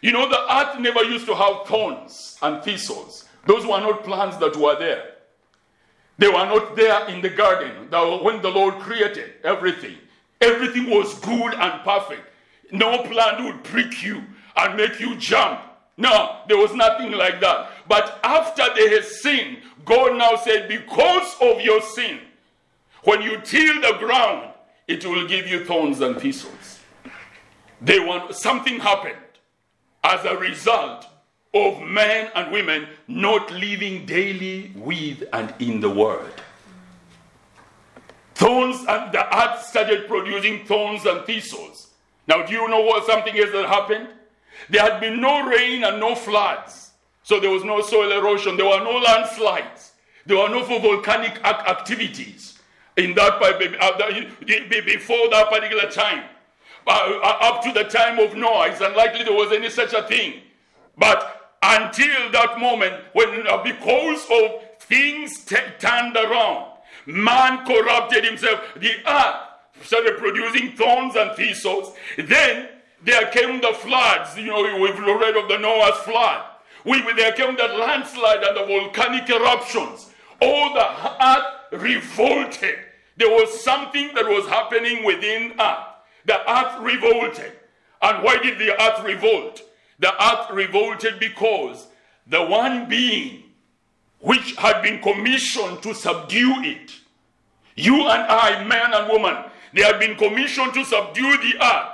you 0.00 0.12
know, 0.12 0.28
the 0.28 0.54
earth 0.54 0.78
never 0.78 1.02
used 1.04 1.26
to 1.26 1.34
have 1.34 1.66
thorns 1.66 2.38
and 2.40 2.62
thistles. 2.62 3.27
Those 3.46 3.64
were 3.64 3.80
not 3.80 4.04
plants 4.04 4.36
that 4.38 4.56
were 4.56 4.78
there. 4.78 5.14
They 6.18 6.28
were 6.28 6.46
not 6.46 6.74
there 6.74 7.08
in 7.08 7.22
the 7.22 7.30
garden 7.30 7.88
that 7.90 8.22
when 8.22 8.42
the 8.42 8.50
Lord 8.50 8.74
created 8.74 9.34
everything. 9.44 9.96
Everything 10.40 10.90
was 10.90 11.18
good 11.20 11.54
and 11.54 11.82
perfect. 11.82 12.22
No 12.70 13.02
plant 13.04 13.42
would 13.44 13.64
prick 13.64 14.02
you 14.02 14.22
and 14.56 14.76
make 14.76 15.00
you 15.00 15.16
jump. 15.16 15.60
No, 15.96 16.40
there 16.46 16.58
was 16.58 16.74
nothing 16.74 17.12
like 17.12 17.40
that. 17.40 17.70
But 17.88 18.20
after 18.22 18.64
they 18.74 18.90
had 18.90 19.04
sinned, 19.04 19.58
God 19.84 20.16
now 20.16 20.36
said, 20.36 20.68
Because 20.68 21.34
of 21.40 21.60
your 21.60 21.80
sin, 21.80 22.20
when 23.04 23.22
you 23.22 23.40
till 23.40 23.80
the 23.80 23.96
ground, 23.98 24.52
it 24.86 25.04
will 25.04 25.26
give 25.26 25.46
you 25.46 25.64
thorns 25.64 26.00
and 26.00 26.20
thistles. 26.20 26.80
They 27.80 28.00
want 28.00 28.34
something 28.34 28.80
happened 28.80 29.16
as 30.04 30.24
a 30.24 30.36
result 30.36 31.07
of 31.54 31.80
men 31.82 32.30
and 32.34 32.52
women 32.52 32.86
not 33.06 33.50
living 33.50 34.04
daily 34.06 34.72
with 34.74 35.24
and 35.32 35.52
in 35.58 35.80
the 35.80 35.90
Word. 35.90 36.32
Thorns 38.34 38.84
and 38.88 39.10
the 39.12 39.36
earth 39.36 39.64
started 39.64 40.06
producing 40.06 40.64
thorns 40.66 41.06
and 41.06 41.24
thistles. 41.24 41.88
Now, 42.28 42.44
do 42.44 42.52
you 42.52 42.68
know 42.68 42.82
what 42.82 43.04
something 43.06 43.34
is 43.34 43.50
that 43.52 43.66
happened? 43.66 44.08
There 44.68 44.82
had 44.82 45.00
been 45.00 45.20
no 45.20 45.46
rain 45.46 45.84
and 45.84 45.98
no 45.98 46.14
floods. 46.14 46.90
So 47.22 47.40
there 47.40 47.50
was 47.50 47.64
no 47.64 47.80
soil 47.80 48.12
erosion. 48.12 48.56
There 48.56 48.66
were 48.66 48.82
no 48.84 48.98
landslides. 48.98 49.92
There 50.26 50.36
were 50.36 50.48
no 50.48 50.62
volcanic 50.62 51.42
activities 51.44 52.58
in 52.96 53.14
that 53.14 53.34
uh, 53.34 53.58
before 54.84 55.30
that 55.30 55.48
particular 55.50 55.90
time. 55.90 56.24
Uh, 56.86 57.20
uh, 57.22 57.38
up 57.42 57.62
to 57.62 57.72
the 57.72 57.84
time 57.84 58.18
of 58.18 58.34
Noah, 58.34 58.68
it's 58.68 58.80
unlikely 58.80 59.24
there 59.24 59.34
was 59.34 59.52
any 59.52 59.68
such 59.68 59.92
a 59.92 60.02
thing. 60.02 60.40
But 60.96 61.37
until 61.62 62.30
that 62.32 62.58
moment, 62.58 62.94
when 63.12 63.46
uh, 63.46 63.62
because 63.62 64.24
of 64.30 64.62
things 64.80 65.44
t- 65.44 65.56
turned 65.78 66.16
around, 66.16 66.72
man 67.06 67.66
corrupted 67.66 68.24
himself, 68.24 68.60
the 68.76 68.92
earth 69.06 69.84
started 69.84 70.18
producing 70.18 70.72
thorns 70.76 71.16
and 71.16 71.36
thistles. 71.36 71.94
Then 72.16 72.68
there 73.02 73.26
came 73.28 73.60
the 73.60 73.72
floods. 73.74 74.36
You 74.36 74.46
know, 74.46 74.78
we've 74.80 74.98
read 74.98 75.36
of 75.36 75.48
the 75.48 75.58
Noah's 75.58 75.98
flood. 76.00 76.44
We, 76.84 77.00
there 77.14 77.32
came 77.32 77.56
the 77.56 77.68
landslide 77.68 78.42
and 78.42 78.56
the 78.56 78.66
volcanic 78.66 79.28
eruptions. 79.28 80.10
All 80.40 80.74
the 80.74 81.26
earth 81.26 81.82
revolted. 81.82 82.78
There 83.16 83.28
was 83.28 83.62
something 83.62 84.14
that 84.14 84.24
was 84.24 84.46
happening 84.46 85.04
within 85.04 85.54
earth. 85.58 85.86
The 86.24 86.50
earth 86.50 86.80
revolted. 86.80 87.52
And 88.00 88.22
why 88.22 88.38
did 88.38 88.58
the 88.58 88.80
earth 88.80 89.04
revolt? 89.04 89.62
The 89.98 90.12
earth 90.22 90.50
revolted 90.50 91.18
because 91.18 91.88
the 92.26 92.44
one 92.44 92.88
being 92.88 93.44
which 94.20 94.54
had 94.56 94.82
been 94.82 95.00
commissioned 95.00 95.82
to 95.82 95.94
subdue 95.94 96.62
it, 96.62 96.92
you 97.76 97.94
and 97.94 98.22
I, 98.22 98.64
man 98.64 98.92
and 98.92 99.08
woman, 99.08 99.44
they 99.72 99.82
had 99.82 100.00
been 100.00 100.16
commissioned 100.16 100.74
to 100.74 100.84
subdue 100.84 101.36
the 101.38 101.64
earth. 101.64 101.88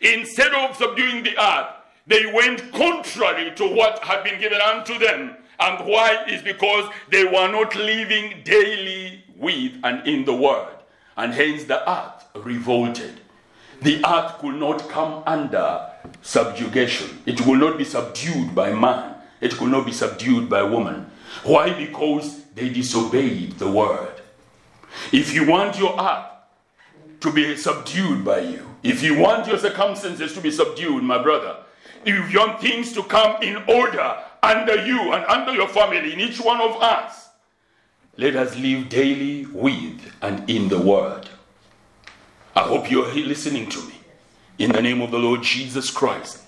Instead 0.00 0.52
of 0.52 0.76
subduing 0.76 1.22
the 1.22 1.40
earth, 1.40 1.68
they 2.06 2.26
went 2.32 2.72
contrary 2.72 3.52
to 3.54 3.66
what 3.66 4.02
had 4.02 4.24
been 4.24 4.40
given 4.40 4.60
unto 4.60 4.98
them. 4.98 5.36
And 5.60 5.86
why 5.86 6.24
is 6.26 6.42
because 6.42 6.90
they 7.10 7.24
were 7.24 7.48
not 7.48 7.76
living 7.76 8.40
daily 8.44 9.22
with 9.36 9.72
and 9.84 10.06
in 10.08 10.24
the 10.24 10.34
word. 10.34 10.74
And 11.16 11.32
hence 11.32 11.64
the 11.64 11.88
earth 11.88 12.24
revolted. 12.34 13.20
The 13.82 14.04
earth 14.06 14.38
could 14.38 14.56
not 14.56 14.88
come 14.88 15.22
under 15.26 15.90
subjugation. 16.22 17.22
It 17.26 17.46
will 17.46 17.56
not 17.56 17.78
be 17.78 17.84
subdued 17.84 18.54
by 18.54 18.72
man. 18.72 19.14
It 19.40 19.56
could 19.56 19.70
not 19.70 19.86
be 19.86 19.92
subdued 19.92 20.50
by 20.50 20.62
woman. 20.62 21.10
Why? 21.44 21.72
Because 21.72 22.44
they 22.54 22.68
disobeyed 22.68 23.58
the 23.58 23.70
word. 23.70 24.20
If 25.12 25.32
you 25.32 25.46
want 25.46 25.78
your 25.78 25.98
earth 25.98 26.26
to 27.20 27.32
be 27.32 27.56
subdued 27.56 28.24
by 28.24 28.40
you, 28.40 28.66
if 28.82 29.02
you 29.02 29.18
want 29.18 29.46
your 29.46 29.58
circumstances 29.58 30.34
to 30.34 30.40
be 30.40 30.50
subdued, 30.50 31.02
my 31.02 31.22
brother, 31.22 31.56
if 32.04 32.32
you 32.32 32.38
want 32.38 32.60
things 32.60 32.92
to 32.92 33.02
come 33.02 33.42
in 33.42 33.56
order 33.68 34.16
under 34.42 34.84
you 34.86 35.12
and 35.12 35.24
under 35.26 35.52
your 35.52 35.68
family, 35.68 36.12
in 36.12 36.20
each 36.20 36.40
one 36.40 36.60
of 36.60 36.80
us, 36.82 37.28
let 38.16 38.36
us 38.36 38.56
live 38.56 38.88
daily 38.88 39.46
with 39.46 40.00
and 40.20 40.48
in 40.48 40.68
the 40.68 40.78
Word. 40.78 41.28
I 42.54 42.62
hope 42.62 42.90
you're 42.90 43.12
listening 43.14 43.68
to 43.70 43.78
me. 43.86 43.94
In 44.58 44.72
the 44.72 44.82
name 44.82 45.00
of 45.00 45.10
the 45.10 45.18
Lord 45.18 45.42
Jesus 45.42 45.90
Christ, 45.90 46.42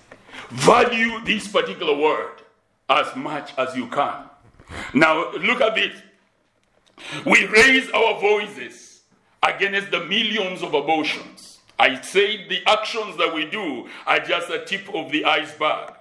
value 0.49 1.23
this 1.23 1.47
particular 1.47 1.95
word 1.95 2.41
as 2.89 3.15
much 3.15 3.57
as 3.57 3.75
you 3.75 3.87
can. 3.87 4.25
Now, 4.93 5.31
look 5.31 5.61
at 5.61 5.75
this. 5.75 5.95
We 7.25 7.45
raise 7.47 7.89
our 7.91 8.19
voices 8.19 9.01
against 9.41 9.91
the 9.91 10.03
millions 10.05 10.61
of 10.61 10.73
abortions. 10.73 11.59
I 11.79 11.99
say 12.01 12.47
the 12.47 12.61
actions 12.67 13.17
that 13.17 13.33
we 13.33 13.45
do 13.45 13.87
are 14.05 14.19
just 14.19 14.49
a 14.49 14.63
tip 14.65 14.93
of 14.93 15.11
the 15.11 15.25
iceberg. 15.25 15.93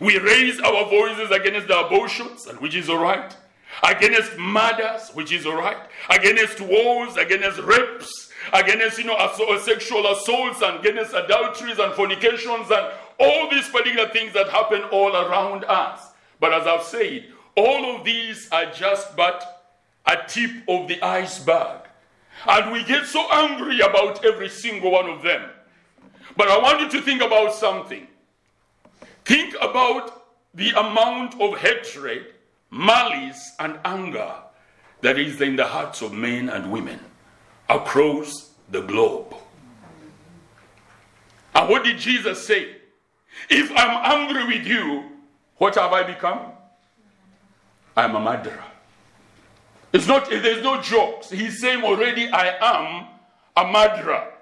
We 0.00 0.18
raise 0.18 0.58
our 0.60 0.88
voices 0.88 1.30
against 1.30 1.68
the 1.68 1.86
abortions, 1.86 2.46
which 2.58 2.74
is 2.74 2.88
all 2.88 2.98
right, 2.98 3.34
against 3.82 4.36
murders, 4.38 5.10
which 5.14 5.32
is 5.32 5.46
all 5.46 5.56
right, 5.56 5.78
against 6.10 6.60
wars, 6.60 7.16
against 7.16 7.60
rapes, 7.60 8.30
against 8.52 8.98
you 8.98 9.04
know 9.04 9.16
sexual 9.58 10.06
assaults, 10.12 10.62
and 10.62 10.84
against 10.84 11.14
adulteries 11.14 11.78
and 11.78 11.92
fornications, 11.94 12.70
and 12.70 12.92
all 13.18 13.50
these 13.50 13.68
particular 13.68 14.08
things 14.08 14.32
that 14.32 14.48
happen 14.48 14.82
all 14.84 15.14
around 15.14 15.64
us. 15.64 16.10
But 16.40 16.52
as 16.52 16.66
I've 16.66 16.82
said, 16.82 17.26
all 17.56 17.96
of 17.96 18.04
these 18.04 18.48
are 18.50 18.66
just 18.66 19.16
but 19.16 19.62
a 20.06 20.16
tip 20.26 20.50
of 20.68 20.88
the 20.88 21.00
iceberg. 21.02 21.80
And 22.46 22.72
we 22.72 22.84
get 22.84 23.06
so 23.06 23.26
angry 23.32 23.80
about 23.80 24.24
every 24.24 24.48
single 24.48 24.90
one 24.90 25.08
of 25.08 25.22
them. 25.22 25.48
But 26.36 26.48
I 26.48 26.58
want 26.58 26.80
you 26.80 26.90
to 26.90 27.00
think 27.00 27.22
about 27.22 27.54
something. 27.54 28.08
Think 29.24 29.54
about 29.62 30.26
the 30.52 30.70
amount 30.70 31.40
of 31.40 31.58
hatred, 31.58 32.34
malice, 32.70 33.52
and 33.58 33.78
anger 33.84 34.32
that 35.00 35.18
is 35.18 35.40
in 35.40 35.56
the 35.56 35.64
hearts 35.64 36.02
of 36.02 36.12
men 36.12 36.48
and 36.48 36.70
women 36.70 37.00
across 37.68 38.50
the 38.70 38.82
globe. 38.82 39.34
And 41.54 41.68
what 41.68 41.84
did 41.84 41.98
Jesus 41.98 42.46
say? 42.46 42.76
If 43.48 43.70
I'm 43.72 44.28
angry 44.28 44.46
with 44.46 44.66
you, 44.66 45.04
what 45.56 45.74
have 45.76 45.92
I 45.92 46.02
become? 46.02 46.52
I'm 47.96 48.16
a 48.16 48.20
murderer. 48.20 48.64
It's 49.92 50.08
not, 50.08 50.28
there's 50.28 50.62
no 50.62 50.80
jokes. 50.80 51.30
He's 51.30 51.60
saying 51.60 51.84
already, 51.84 52.28
I 52.28 52.56
am 52.60 53.06
a 53.56 53.70
murderer. 53.70 54.32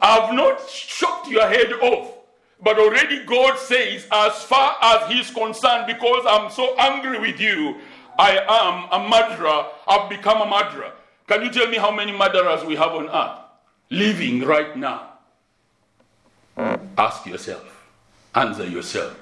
I've 0.00 0.34
not 0.34 0.66
chopped 0.68 1.28
your 1.28 1.46
head 1.46 1.72
off, 1.74 2.14
but 2.62 2.78
already 2.78 3.24
God 3.26 3.58
says, 3.58 4.06
as 4.10 4.42
far 4.44 4.76
as 4.80 5.10
He's 5.10 5.30
concerned, 5.30 5.86
because 5.86 6.24
I'm 6.26 6.50
so 6.50 6.74
angry 6.78 7.18
with 7.18 7.38
you, 7.38 7.76
I 8.18 8.38
am 8.38 9.02
a 9.02 9.08
murderer. 9.08 9.66
I've 9.86 10.08
become 10.08 10.40
a 10.40 10.46
murderer. 10.46 10.92
Can 11.26 11.42
you 11.42 11.50
tell 11.50 11.68
me 11.68 11.78
how 11.78 11.90
many 11.90 12.12
murderers 12.12 12.64
we 12.64 12.76
have 12.76 12.92
on 12.92 13.08
earth 13.08 13.38
living 13.90 14.44
right 14.44 14.76
now? 14.76 15.10
Ask 16.96 17.26
yourself. 17.26 17.88
Answer 18.34 18.66
yourself. 18.66 19.18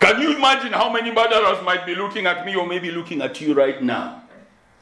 Can 0.00 0.20
you 0.20 0.36
imagine 0.36 0.72
how 0.72 0.92
many 0.92 1.10
murderers 1.10 1.64
might 1.64 1.84
be 1.86 1.94
looking 1.94 2.26
at 2.26 2.44
me 2.44 2.54
or 2.54 2.66
maybe 2.66 2.90
looking 2.90 3.22
at 3.22 3.40
you 3.40 3.54
right 3.54 3.82
now? 3.82 4.22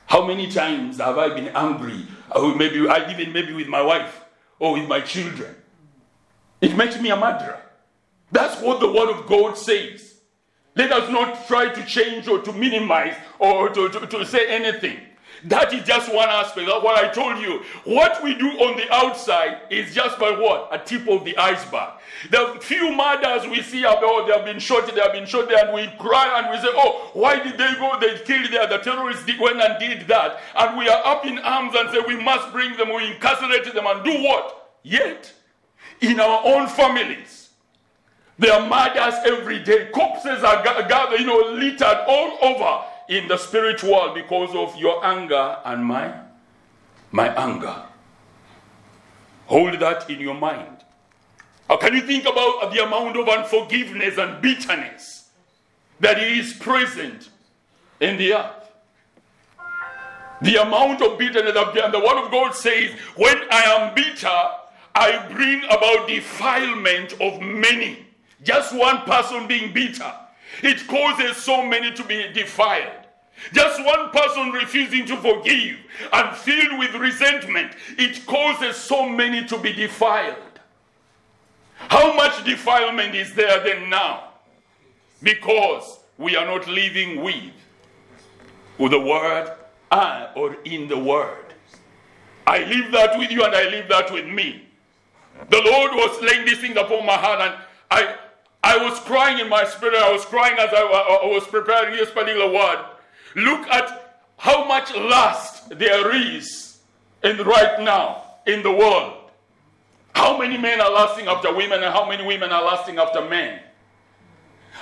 How 0.06 0.26
many 0.26 0.50
times 0.50 0.98
have 0.98 1.18
I 1.18 1.28
been 1.34 1.48
angry? 1.48 2.06
Or 2.34 2.54
maybe 2.54 2.88
I 2.88 3.10
even 3.10 3.32
maybe 3.32 3.52
with 3.52 3.68
my 3.68 3.82
wife 3.82 4.24
or 4.58 4.74
with 4.74 4.88
my 4.88 5.00
children. 5.00 5.54
It 6.60 6.76
makes 6.76 7.00
me 7.00 7.10
a 7.10 7.16
murderer. 7.16 7.60
That's 8.32 8.60
what 8.60 8.80
the 8.80 8.90
word 8.90 9.10
of 9.10 9.26
God 9.26 9.56
says. 9.56 10.14
Let 10.74 10.92
us 10.92 11.10
not 11.10 11.46
try 11.46 11.72
to 11.72 11.84
change 11.86 12.28
or 12.28 12.40
to 12.42 12.52
minimize 12.52 13.14
or 13.38 13.70
to, 13.70 13.88
to, 13.88 14.06
to 14.06 14.26
say 14.26 14.48
anything. 14.48 14.98
That 15.44 15.72
is 15.72 15.84
just 15.84 16.12
one 16.12 16.28
aspect 16.28 16.68
of 16.68 16.82
what 16.82 17.02
I 17.02 17.08
told 17.08 17.38
you. 17.38 17.62
What 17.84 18.22
we 18.22 18.34
do 18.34 18.48
on 18.48 18.76
the 18.76 18.92
outside 18.92 19.60
is 19.70 19.94
just 19.94 20.18
by 20.18 20.30
what? 20.30 20.68
A 20.72 20.78
tip 20.78 21.06
of 21.08 21.24
the 21.24 21.36
iceberg. 21.36 21.90
The 22.30 22.58
few 22.60 22.94
murders 22.96 23.46
we 23.48 23.62
see 23.62 23.80
about 23.80 24.02
oh, 24.02 24.26
they 24.26 24.32
have 24.32 24.44
been 24.44 24.58
shot, 24.58 24.92
they 24.92 25.00
have 25.00 25.12
been 25.12 25.26
shot 25.26 25.48
there, 25.48 25.64
and 25.64 25.74
we 25.74 25.86
cry 25.98 26.38
and 26.38 26.50
we 26.50 26.56
say, 26.56 26.72
Oh, 26.74 27.10
why 27.12 27.42
did 27.42 27.58
they 27.58 27.74
go? 27.78 27.98
They 28.00 28.18
killed 28.24 28.50
there. 28.50 28.66
The 28.66 28.78
terrorists 28.78 29.26
did, 29.26 29.38
went 29.38 29.60
and 29.60 29.78
did 29.78 30.08
that. 30.08 30.40
And 30.56 30.78
we 30.78 30.88
are 30.88 31.06
up 31.06 31.26
in 31.26 31.38
arms 31.38 31.74
and 31.76 31.90
say, 31.90 32.00
We 32.06 32.22
must 32.22 32.50
bring 32.52 32.76
them, 32.76 32.94
we 32.94 33.12
incarcerate 33.12 33.72
them, 33.72 33.86
and 33.86 34.04
do 34.04 34.22
what? 34.22 34.78
Yet, 34.82 35.32
in 36.00 36.18
our 36.18 36.42
own 36.44 36.68
families, 36.68 37.50
there 38.38 38.52
are 38.52 38.68
murders 38.68 39.14
every 39.24 39.62
day. 39.62 39.90
Corpses 39.92 40.42
are 40.44 40.62
gathered, 40.62 41.20
you 41.20 41.26
know, 41.26 41.38
littered 41.38 42.04
all 42.06 42.38
over 42.42 42.84
in 43.08 43.28
the 43.28 43.36
spiritual 43.36 43.92
world 43.92 44.14
because 44.14 44.54
of 44.54 44.76
your 44.76 45.04
anger 45.04 45.58
and 45.64 45.84
my 45.84 46.12
my 47.12 47.28
anger. 47.34 47.82
Hold 49.46 49.78
that 49.78 50.10
in 50.10 50.20
your 50.20 50.34
mind. 50.34 50.84
How 51.68 51.76
can 51.76 51.94
you 51.94 52.02
think 52.02 52.24
about 52.24 52.72
the 52.72 52.84
amount 52.84 53.16
of 53.16 53.28
unforgiveness 53.28 54.18
and 54.18 54.42
bitterness 54.42 55.28
that 56.00 56.20
is 56.20 56.52
present 56.54 57.30
in 58.00 58.16
the 58.16 58.34
earth? 58.34 58.70
The 60.42 60.56
amount 60.56 61.00
of 61.00 61.18
bitterness, 61.18 61.56
and 61.56 61.94
the 61.94 62.00
word 62.00 62.24
of 62.24 62.30
God 62.30 62.54
says, 62.54 62.90
when 63.16 63.36
I 63.50 63.62
am 63.62 63.94
bitter, 63.94 64.38
I 64.94 65.26
bring 65.32 65.64
about 65.64 66.08
defilement 66.08 67.14
of 67.20 67.40
many. 67.40 68.04
Just 68.42 68.74
one 68.74 68.98
person 69.02 69.46
being 69.46 69.72
bitter 69.72 70.12
it 70.62 70.86
causes 70.86 71.36
so 71.36 71.64
many 71.64 71.92
to 71.92 72.04
be 72.04 72.32
defiled. 72.32 73.06
Just 73.52 73.84
one 73.84 74.10
person 74.10 74.50
refusing 74.50 75.06
to 75.06 75.16
forgive 75.16 75.76
and 76.12 76.36
filled 76.36 76.78
with 76.78 76.94
resentment, 76.94 77.72
it 77.98 78.24
causes 78.26 78.76
so 78.76 79.08
many 79.08 79.44
to 79.46 79.58
be 79.58 79.72
defiled. 79.72 80.36
How 81.74 82.14
much 82.14 82.44
defilement 82.44 83.14
is 83.14 83.34
there 83.34 83.62
then 83.62 83.90
now? 83.90 84.30
Because 85.22 85.98
we 86.18 86.36
are 86.36 86.46
not 86.46 86.66
living 86.66 87.22
with, 87.22 87.52
with 88.78 88.92
the 88.92 89.00
word 89.00 89.52
and 89.92 90.28
or 90.34 90.56
in 90.64 90.88
the 90.88 90.98
word. 90.98 91.54
I 92.46 92.64
leave 92.64 92.92
that 92.92 93.18
with 93.18 93.30
you 93.30 93.44
and 93.44 93.54
I 93.54 93.68
leave 93.68 93.88
that 93.88 94.12
with 94.12 94.26
me. 94.26 94.66
The 95.50 95.60
Lord 95.60 95.92
was 95.92 96.22
laying 96.22 96.46
these 96.46 96.60
things 96.60 96.76
upon 96.76 97.04
my 97.04 97.16
heart 97.16 97.40
and 97.40 97.54
I 97.90 98.16
I 98.66 98.76
was 98.78 98.98
crying 98.98 99.38
in 99.38 99.48
my 99.48 99.64
spirit. 99.64 99.94
I 99.94 100.10
was 100.10 100.24
crying 100.24 100.56
as 100.58 100.70
I, 100.72 100.80
I 100.80 101.26
was 101.26 101.46
preparing 101.46 101.94
this 101.94 102.10
particular 102.10 102.52
word. 102.52 102.84
Look 103.36 103.64
at 103.68 104.18
how 104.38 104.64
much 104.66 104.92
lust 104.92 105.78
there 105.78 106.12
is 106.12 106.78
in 107.22 107.36
right 107.38 107.80
now 107.80 108.24
in 108.44 108.64
the 108.64 108.72
world. 108.72 109.30
How 110.16 110.36
many 110.36 110.58
men 110.58 110.80
are 110.80 110.90
lusting 110.90 111.28
after 111.28 111.54
women 111.54 111.84
and 111.84 111.92
how 111.94 112.08
many 112.08 112.26
women 112.26 112.50
are 112.50 112.64
lusting 112.64 112.98
after 112.98 113.22
men? 113.28 113.60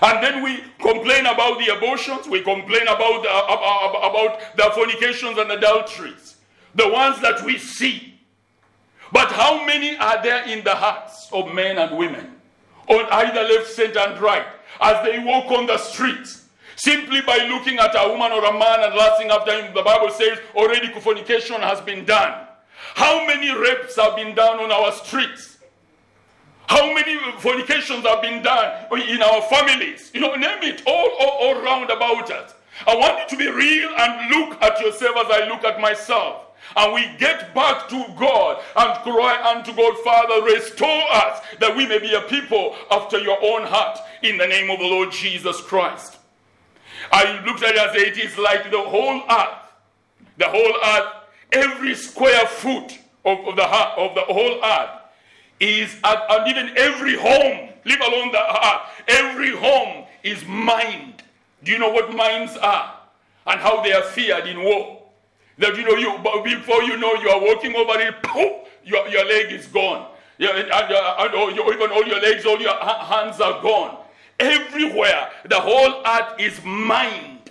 And 0.01 0.25
then 0.25 0.42
we 0.42 0.64
complain 0.81 1.27
about 1.27 1.59
the 1.59 1.77
abortions, 1.77 2.27
we 2.27 2.40
complain 2.40 2.85
about 2.85 3.23
the, 3.23 3.29
about, 3.29 4.11
about 4.11 4.57
the 4.57 4.70
fornications 4.75 5.37
and 5.37 5.51
adulteries, 5.51 6.37
the 6.75 6.88
ones 6.88 7.20
that 7.20 7.44
we 7.44 7.59
see. 7.59 8.18
But 9.12 9.31
how 9.31 9.62
many 9.66 9.99
are 9.99 10.23
there 10.23 10.49
in 10.49 10.64
the 10.64 10.75
hearts 10.75 11.29
of 11.33 11.53
men 11.53 11.77
and 11.77 11.99
women, 11.99 12.34
on 12.88 13.07
either 13.11 13.42
left, 13.42 13.70
center, 13.70 14.01
and 14.01 14.20
right, 14.20 14.47
as 14.81 15.05
they 15.05 15.18
walk 15.18 15.51
on 15.51 15.66
the 15.66 15.79
streets? 15.79 16.49
Simply 16.77 17.20
by 17.20 17.38
looking 17.49 17.79
at 17.79 17.94
a 17.94 18.09
woman 18.09 18.33
or 18.33 18.44
a 18.44 18.53
man 18.59 18.83
and 18.83 18.94
lusting 18.94 19.31
after 19.31 19.53
him, 19.53 19.75
the 19.75 19.83
Bible 19.83 20.11
says 20.11 20.38
already 20.55 20.88
fornication 21.01 21.61
has 21.61 21.81
been 21.81 22.05
done. 22.05 22.47
How 22.94 23.27
many 23.27 23.55
rapes 23.55 23.97
have 23.97 24.16
been 24.16 24.35
done 24.35 24.59
on 24.59 24.73
our 24.73 24.92
streets? 24.92 25.59
How 26.66 26.92
many 26.92 27.18
fornications 27.38 28.05
have 28.05 28.23
been 28.23 28.42
done 28.42 28.87
in 29.09 29.23
our 29.23 29.42
families? 29.42 30.11
You 30.14 30.20
know, 30.20 30.35
name 30.35 30.62
it 30.62 30.83
all, 30.87 31.11
all, 31.20 31.31
all 31.40 31.62
round 31.62 31.90
about 31.90 32.31
us. 32.31 32.55
I 32.87 32.94
want 32.97 33.18
you 33.31 33.37
to 33.37 33.44
be 33.44 33.51
real 33.51 33.90
and 33.97 34.31
look 34.31 34.62
at 34.62 34.81
yourself 34.81 35.16
as 35.16 35.27
I 35.31 35.47
look 35.49 35.62
at 35.64 35.81
myself. 35.81 36.44
And 36.77 36.92
we 36.92 37.09
get 37.18 37.55
back 37.55 37.88
to 37.88 38.07
God 38.18 38.62
and 38.77 39.03
cry 39.03 39.55
unto 39.55 39.74
God, 39.74 39.96
Father, 39.98 40.42
restore 40.44 41.03
us 41.12 41.40
that 41.61 41.77
we 41.77 41.87
may 41.87 41.98
be 41.98 42.14
a 42.14 42.22
people 42.22 42.74
after 42.90 43.18
your 43.18 43.38
own 43.42 43.66
heart 43.66 43.98
in 44.22 44.38
the 44.38 44.46
name 44.46 44.70
of 44.70 44.79
the 44.79 44.87
Lord 44.87 45.12
Jesus 45.12 45.61
Christ. 45.61 46.18
I 47.12 47.44
looked 47.44 47.62
at 47.62 47.74
it 47.74 47.79
as 47.79 47.94
it 47.94 48.18
is 48.18 48.37
like 48.38 48.70
the 48.70 48.81
whole 48.81 49.22
earth. 49.31 49.59
The 50.38 50.48
whole 50.48 50.74
earth, 50.85 51.12
every 51.53 51.94
square 51.94 52.46
foot 52.46 52.98
of, 53.24 53.38
of 53.46 53.57
the, 53.57 53.64
of 53.64 54.14
the 54.14 54.22
whole 54.22 54.64
earth 54.64 55.00
is, 55.61 55.96
at, 56.03 56.24
and 56.29 56.48
even 56.48 56.77
every 56.77 57.16
home, 57.16 57.70
leave 57.85 58.00
alone 58.00 58.33
the 58.33 58.38
heart, 58.38 58.88
every 59.07 59.55
home 59.55 60.07
is 60.22 60.44
mined. 60.46 61.22
Do 61.62 61.70
you 61.70 61.79
know 61.79 61.90
what 61.90 62.14
mines 62.14 62.57
are? 62.57 62.98
And 63.46 63.61
how 63.61 63.83
they 63.83 63.92
are 63.92 64.03
feared 64.03 64.46
in 64.46 64.62
war? 64.62 65.04
That 65.59 65.77
you 65.77 65.85
know, 65.85 65.95
you 65.95 66.19
before 66.43 66.83
you 66.83 66.97
know 66.97 67.14
you 67.14 67.29
are 67.29 67.40
walking 67.40 67.75
over 67.77 67.99
it, 68.01 68.23
poof, 68.23 68.69
your, 68.85 69.07
your 69.09 69.25
leg 69.25 69.53
is 69.53 69.67
gone. 69.67 70.11
Yeah, 70.38 70.51
and, 70.51 70.64
and, 70.64 70.93
uh, 70.93 71.17
and 71.21 71.31
oh, 71.35 71.51
even 71.51 71.93
all 71.93 72.05
your 72.05 72.21
legs, 72.21 72.45
all 72.45 72.61
your 72.61 72.75
hands 72.75 73.40
are 73.40 73.62
gone. 73.62 73.99
Everywhere, 74.40 75.31
the 75.49 75.61
whole 75.61 76.03
earth 76.05 76.40
is 76.40 76.62
mined 76.64 77.51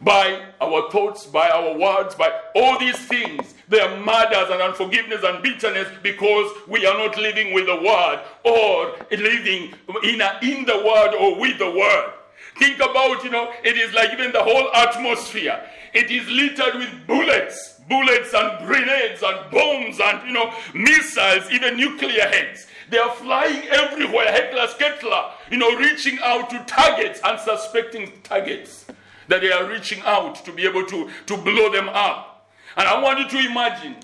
by 0.00 0.46
our 0.60 0.90
thoughts, 0.90 1.26
by 1.26 1.48
our 1.50 1.76
words, 1.76 2.14
by 2.14 2.32
all 2.54 2.78
these 2.78 2.96
things. 2.96 3.54
There 3.68 3.88
are 3.88 3.96
murders 3.98 4.50
and 4.50 4.62
unforgiveness 4.62 5.22
and 5.24 5.42
bitterness 5.42 5.88
because 6.02 6.50
we 6.68 6.86
are 6.86 6.96
not 6.96 7.16
living 7.18 7.52
with 7.52 7.66
the 7.66 7.76
word 7.76 8.20
or 8.44 8.96
living 9.10 9.74
in, 10.04 10.20
a, 10.20 10.38
in 10.42 10.64
the 10.64 10.82
word 10.84 11.14
or 11.14 11.38
with 11.38 11.58
the 11.58 11.70
word. 11.70 12.12
Think 12.58 12.76
about, 12.76 13.24
you 13.24 13.30
know, 13.30 13.52
it 13.64 13.76
is 13.76 13.92
like 13.94 14.12
even 14.12 14.32
the 14.32 14.42
whole 14.42 14.74
atmosphere. 14.74 15.60
It 15.92 16.10
is 16.10 16.28
littered 16.28 16.76
with 16.76 17.06
bullets, 17.06 17.80
bullets 17.88 18.32
and 18.34 18.66
grenades 18.66 19.22
and 19.22 19.50
bombs 19.50 19.98
and, 20.00 20.26
you 20.26 20.32
know, 20.32 20.52
missiles, 20.74 21.50
even 21.50 21.76
nuclear 21.76 22.28
heads. 22.28 22.66
They 22.90 22.98
are 22.98 23.12
flying 23.14 23.68
everywhere, 23.68 24.32
Heckler 24.32 24.66
Skettler, 24.66 25.32
you 25.50 25.58
know, 25.58 25.76
reaching 25.76 26.18
out 26.22 26.50
to 26.50 26.64
targets 26.66 27.20
and 27.24 27.38
suspecting 27.38 28.12
targets 28.22 28.84
that 29.28 29.40
they 29.40 29.52
are 29.52 29.68
reaching 29.68 30.02
out 30.04 30.44
to 30.44 30.52
be 30.52 30.66
able 30.66 30.84
to, 30.86 31.08
to 31.26 31.36
blow 31.36 31.70
them 31.70 31.88
up. 31.88 32.50
And 32.76 32.88
I 32.88 33.00
want 33.00 33.20
you 33.20 33.28
to 33.28 33.48
imagine, 33.48 33.96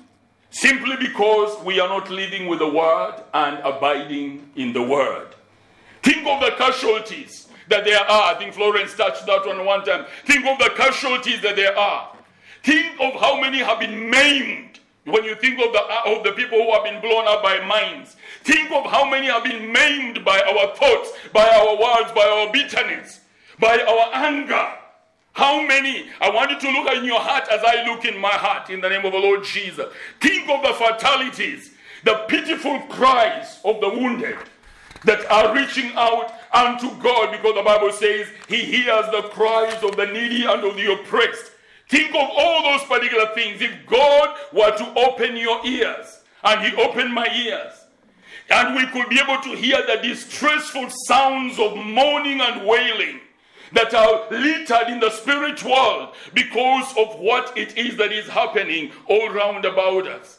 simply 0.51 0.97
because 0.97 1.63
we 1.65 1.81
are 1.81 1.89
not 1.89 2.11
living 2.11 2.47
with 2.47 2.61
the 2.61 2.69
word 2.69 3.23
and 3.35 3.59
abiding 3.59 4.51
in 4.55 4.73
the 4.73 4.83
word. 4.83 5.35
Think 6.03 6.27
of 6.27 6.41
the 6.41 6.53
casualties 6.57 7.46
that 7.69 7.85
there 7.85 8.01
are. 8.01 8.35
I 8.35 8.39
think 8.39 8.55
Florence 8.55 8.95
touched 8.95 9.27
that 9.27 9.47
one 9.47 9.65
one 9.65 9.85
time. 9.85 10.07
Think 10.25 10.47
of 10.47 10.59
the 10.59 10.71
casualties 10.77 11.41
that 11.43 11.57
there 11.57 11.77
are. 11.77 12.17
Think 12.63 13.01
of 13.01 13.21
how 13.21 13.41
many 13.41 13.59
have 13.59 13.81
been 13.81 14.11
maimed 14.11 14.81
when 15.05 15.25
you 15.25 15.37
think 15.37 15.61
of 15.61 15.73
the, 15.73 15.81
uh, 15.81 16.17
of 16.17 16.25
the 16.25 16.33
people 16.33 16.61
who 16.61 16.73
have 16.73 16.85
been 16.85 17.01
blown 17.01 17.27
up 17.29 17.43
by 17.43 17.65
mines. 17.65 18.17
Think 18.43 18.71
of 18.73 18.85
how 18.87 19.09
many 19.09 19.27
have 19.27 19.45
been 19.45 19.73
maimed 19.73 20.25
by 20.25 20.41
our 20.41 20.75
thoughts, 20.75 21.13
by 21.33 21.49
our 21.49 21.77
words, 21.81 22.13
by 22.13 22.27
our 22.27 22.53
bitterness, 22.53 23.21
by 23.61 23.81
our 23.81 24.15
anger. 24.15 24.69
How 25.33 25.65
many? 25.65 26.07
I 26.21 26.31
want 26.31 26.51
you 26.51 26.59
to 26.59 26.71
look 26.71 26.93
in 26.93 27.05
your 27.05 27.21
heart 27.21 27.47
as 27.53 27.61
I 27.65 27.85
look 27.85 28.05
in 28.05 28.19
my 28.19 28.31
heart 28.31 28.71
in 28.71 28.81
the 28.81 28.89
name 28.89 29.05
of 29.05 29.13
the 29.13 29.19
Lord 29.19 29.45
Jesus. 29.45 29.87
Think 30.21 30.49
of 30.49 30.63
the 30.63 30.73
fatalities, 30.73 31.73
the 32.05 32.25
pitiful 32.27 32.81
cries 32.89 33.61
of 33.65 33.81
the 33.81 33.89
wounded 33.89 34.39
that 35.05 35.31
are 35.31 35.55
reaching 35.55 35.93
out 35.95 36.33
unto 36.57 36.91
God 37.03 37.33
because 37.33 37.55
the 37.55 37.63
Bible 37.63 37.93
says 37.93 38.27
He 38.49 38.57
hears 38.57 39.07
the 39.11 39.29
cries 39.33 39.83
of 39.85 39.97
the 39.97 40.07
needy 40.07 40.45
and 40.45 40.65
of 40.65 40.77
the 40.77 40.93
oppressed. 40.93 41.53
Think 41.89 42.11
of 42.11 42.29
all 42.37 42.63
those 42.63 42.87
particular 42.89 43.27
things. 43.35 43.61
If 43.61 43.87
God 43.87 44.37
were 44.53 44.77
to 44.77 44.99
open 44.99 45.37
your 45.37 45.65
ears, 45.67 46.21
and 46.43 46.63
He 46.63 46.75
opened 46.83 47.13
my 47.13 47.29
ears, 47.33 47.73
and 48.49 48.77
we 48.77 48.87
could 48.87 49.09
be 49.09 49.21
able 49.21 49.43
to 49.43 49.57
hear 49.57 49.85
the 49.87 50.01
distressful 50.03 50.89
sounds 51.07 51.59
of 51.59 51.77
moaning 51.77 52.41
and 52.41 52.67
wailing 52.67 53.21
that 53.73 53.93
are 53.93 54.31
littered 54.31 54.89
in 54.89 55.01
the 55.01 55.11
spirit 55.11 55.63
world 55.65 56.15
because 56.33 56.89
of 56.97 57.19
what 57.19 57.57
it 57.59 57.77
is 57.77 57.97
that 57.97 58.13
is 58.13 58.29
happening 58.29 58.93
all 59.09 59.29
round 59.31 59.65
about 59.65 60.07
us. 60.07 60.39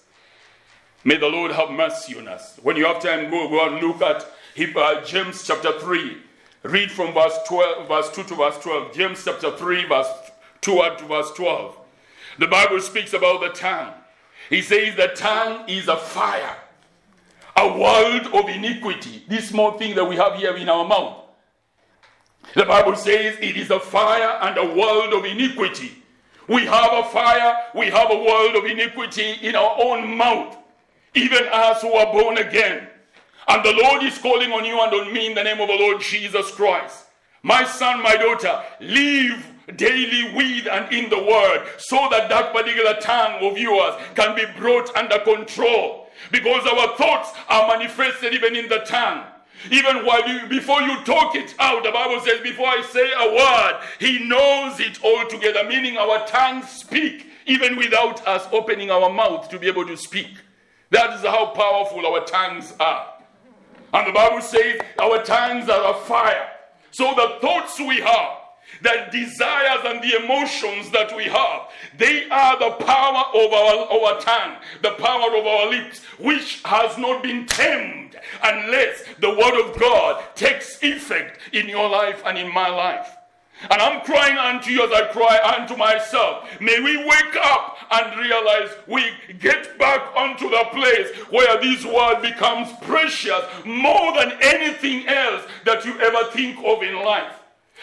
May 1.04 1.18
the 1.18 1.28
Lord 1.28 1.52
have 1.52 1.70
mercy 1.72 2.18
on 2.18 2.28
us. 2.28 2.58
When 2.64 2.76
you 2.78 2.86
have 2.86 3.02
time, 3.02 3.30
go, 3.30 3.50
go 3.50 3.68
and 3.68 3.86
look 3.86 4.02
at 4.02 4.26
uh, 4.76 5.04
James 5.04 5.46
chapter 5.46 5.80
3. 5.80 6.18
Read 6.64 6.92
from 6.92 7.14
verse 7.14 7.38
12, 7.48 7.88
verse 7.88 8.10
2 8.12 8.24
to 8.24 8.36
verse 8.36 8.58
12. 8.60 8.94
James 8.94 9.24
chapter 9.24 9.52
3, 9.52 9.86
verse 9.86 10.08
2 10.62 10.72
to 10.98 11.06
verse 11.08 11.32
12. 11.32 11.78
The 12.40 12.48
Bible 12.48 12.82
speaks 12.82 13.14
about 13.14 13.42
the 13.42 13.50
tongue. 13.50 13.94
He 14.50 14.62
says 14.62 14.96
the 14.96 15.10
tongue 15.16 15.68
is 15.68 15.88
a 15.88 15.98
fire, 15.98 16.56
a 17.56 17.78
world 17.78 18.28
of 18.34 18.50
iniquity. 18.50 19.24
This 19.28 19.50
small 19.50 19.78
thing 19.78 19.96
that 19.96 20.06
we 20.06 20.16
have 20.16 20.36
here 20.36 20.56
in 20.56 20.70
our 20.70 20.86
mouth. 20.86 21.24
The 22.56 22.66
Bible 22.66 22.96
says 22.96 23.38
it 23.42 23.58
is 23.58 23.72
a 23.72 23.80
fire 23.80 24.40
and 24.42 24.58
a 24.58 24.76
world 24.76 25.14
of 25.14 25.26
iniquity. 25.26 25.92
We 26.48 26.66
have 26.66 26.94
a 26.94 27.04
fire, 27.10 27.56
we 27.76 27.88
have 27.88 28.10
a 28.10 28.18
world 28.18 28.56
of 28.56 28.66
iniquity 28.66 29.34
in 29.42 29.56
our 29.56 29.76
own 29.80 30.16
mouth, 30.16 30.58
even 31.14 31.44
us 31.52 31.82
who 31.82 31.94
are 31.94 32.12
born 32.14 32.38
again. 32.38 32.88
And 33.48 33.64
the 33.64 33.74
Lord 33.74 34.04
is 34.04 34.18
calling 34.18 34.52
on 34.52 34.66
you 34.66 34.80
and 34.82 34.94
on 34.94 35.14
me 35.14 35.28
in 35.28 35.36
the 35.36 35.44
name 35.44 35.62
of 35.62 35.68
the 35.68 35.76
Lord 35.76 36.02
Jesus 36.02 36.52
Christ. 36.52 37.06
My 37.44 37.64
son, 37.64 38.04
my 38.04 38.18
daughter, 38.18 38.62
live 38.82 39.46
daily 39.76 40.36
with 40.36 40.68
and 40.68 40.92
in 40.94 41.10
the 41.10 41.18
word 41.18 41.66
so 41.78 42.08
that 42.12 42.30
that 42.30 42.54
particular 42.54 42.96
tongue 43.00 43.42
of 43.42 43.58
yours 43.58 43.96
can 44.16 44.36
be 44.36 44.46
brought 44.58 44.94
under 44.96 45.20
control. 45.20 46.10
Because 46.32 46.66
our 46.66 46.98
thoughts 46.98 47.32
are 47.48 47.68
manifested 47.68 48.34
even 48.34 48.56
in 48.56 48.68
the 48.68 48.80
tongue. 48.80 49.24
Even 49.72 50.06
while 50.06 50.28
you 50.28 50.48
before 50.48 50.82
you 50.82 51.04
talk 51.04 51.36
it 51.36 51.56
out 51.58 51.84
the 51.84 51.92
bible 51.92 52.20
says 52.20 52.40
before 52.42 52.68
i 52.68 52.80
say 52.92 53.12
a 53.12 53.34
word 53.34 53.82
he 53.98 54.28
knows 54.28 54.80
it 54.80 55.04
all 55.04 55.26
together 55.28 55.64
meaning 55.68 55.98
our 55.98 56.24
tongues 56.28 56.70
speak 56.70 57.26
even 57.48 57.76
without 57.76 58.26
us 58.28 58.48
opening 58.52 58.92
our 58.92 59.12
mouth 59.12 59.50
to 59.50 59.58
be 59.58 59.68
able 59.68 59.86
to 59.88 59.98
speak. 59.98 60.30
That 60.92 61.14
is 61.14 61.22
how 61.22 61.48
powerful 61.48 62.06
our 62.06 62.24
tongues 62.24 62.76
are 62.80 63.17
and 63.94 64.08
the 64.08 64.12
bible 64.12 64.42
says 64.42 64.80
our 65.00 65.24
tongues 65.24 65.70
are 65.70 65.92
a 65.92 65.98
fire 66.06 66.50
so 66.92 67.14
the 67.16 67.38
thoughts 67.42 67.80
we 67.80 67.98
have 67.98 68.38
the 68.82 69.08
desires 69.12 69.80
and 69.86 70.04
the 70.04 70.24
emotions 70.24 70.92
that 70.92 71.16
we 71.16 71.24
have, 71.24 71.70
they 71.98 72.30
are 72.30 72.60
the 72.60 72.72
power 72.84 73.24
of 73.34 73.54
our, 73.54 73.92
our 73.92 74.20
tongue, 74.20 74.58
the 74.82 74.92
power 74.92 75.36
of 75.36 75.46
our 75.46 75.70
lips, 75.70 76.04
which 76.20 76.62
has 76.64 76.98
not 76.98 77.24
been 77.24 77.46
tamed 77.46 78.16
unless 78.44 79.04
the 79.20 79.30
word 79.30 79.68
of 79.68 79.80
God 79.80 80.24
takes 80.36 80.82
effect 80.84 81.40
in 81.54 81.68
your 81.68 81.90
life 81.90 82.22
and 82.26 82.38
in 82.38 82.54
my 82.54 82.70
life. 82.70 83.17
And 83.70 83.82
I'm 83.82 84.02
crying 84.02 84.38
unto 84.38 84.72
you 84.72 84.84
as 84.84 84.92
I 84.92 85.08
cry 85.12 85.58
unto 85.58 85.76
myself. 85.76 86.48
May 86.62 86.80
we 86.80 86.98
wake 86.98 87.36
up 87.42 87.78
and 87.90 88.20
realize 88.20 88.70
we 88.88 89.04
get 89.40 89.78
back 89.80 90.16
onto 90.16 90.50
the 90.50 90.66
place 90.72 91.16
where 91.32 91.60
this 91.60 91.84
word 91.86 92.22
becomes 92.22 92.72
precious 92.82 93.44
more 93.66 94.14
than 94.14 94.34
anything 94.42 95.08
else 95.08 95.44
that 95.66 95.86
you 95.86 96.00
ever 96.00 96.32
think 96.32 96.60
of 96.64 96.84
in 96.84 96.96
life. 97.04 97.34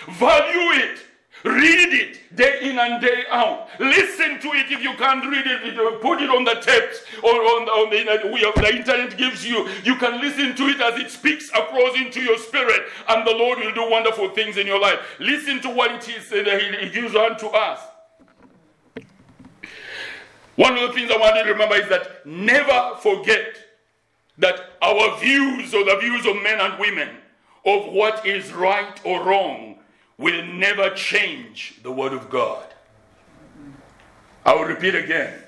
Value 0.09 0.83
it. 0.83 1.04
Read 1.45 1.93
it 1.93 2.37
day 2.37 2.61
in 2.63 2.79
and 2.79 3.03
day 3.03 3.25
out. 3.31 3.69
Listen 3.79 4.41
to 4.41 4.49
it 4.57 4.73
if 4.73 4.83
you 4.83 4.95
can't 4.95 5.27
read 5.27 5.47
it. 5.47 5.79
Uh, 5.79 5.99
put 5.99 6.23
it 6.23 6.31
on 6.31 6.43
the 6.43 6.55
tapes 6.55 7.05
or 7.23 7.31
on 7.31 7.67
the, 7.67 7.71
on 7.71 7.91
the, 7.91 8.29
uh, 8.29 8.33
we 8.33 8.41
have, 8.41 8.55
the 8.55 8.75
internet 8.75 9.19
gives 9.19 9.47
you. 9.47 9.69
You 9.85 9.97
can 9.97 10.23
listen 10.23 10.57
to 10.57 10.63
it 10.69 10.81
as 10.81 10.99
it 10.99 11.11
speaks 11.11 11.51
across 11.51 11.97
into 11.99 12.23
your 12.23 12.39
spirit, 12.39 12.85
and 13.09 13.27
the 13.27 13.33
Lord 13.33 13.59
will 13.59 13.75
do 13.75 13.91
wonderful 13.91 14.31
things 14.31 14.57
in 14.57 14.67
your 14.67 14.81
life. 14.81 14.99
Listen 15.21 15.61
to 15.61 15.69
what 15.69 15.91
it 15.91 16.09
is 16.09 16.31
that 16.31 16.81
He 16.81 16.89
gives 16.89 17.15
unto 17.15 17.49
us. 17.49 17.81
One 20.57 20.79
of 20.79 20.89
the 20.89 20.93
things 20.95 21.11
I 21.11 21.19
want 21.19 21.37
you 21.37 21.45
to 21.45 21.53
remember 21.53 21.75
is 21.75 21.89
that 21.91 22.25
never 22.25 22.97
forget 23.03 23.59
that 24.39 24.79
our 24.81 25.19
views 25.19 25.75
or 25.75 25.85
the 25.85 25.99
views 26.01 26.25
of 26.25 26.43
men 26.43 26.59
and 26.59 26.79
women 26.79 27.11
of 27.67 27.93
what 27.93 28.25
is 28.25 28.51
right 28.55 28.99
or 29.05 29.25
wrong 29.25 29.75
will 30.19 30.45
never 30.45 30.91
change 30.91 31.81
the 31.83 31.91
Word 31.91 32.13
of 32.13 32.31
God. 32.31 32.67
I 34.45 34.55
will 34.55 34.65
repeat 34.65 34.95
again. 34.95 35.41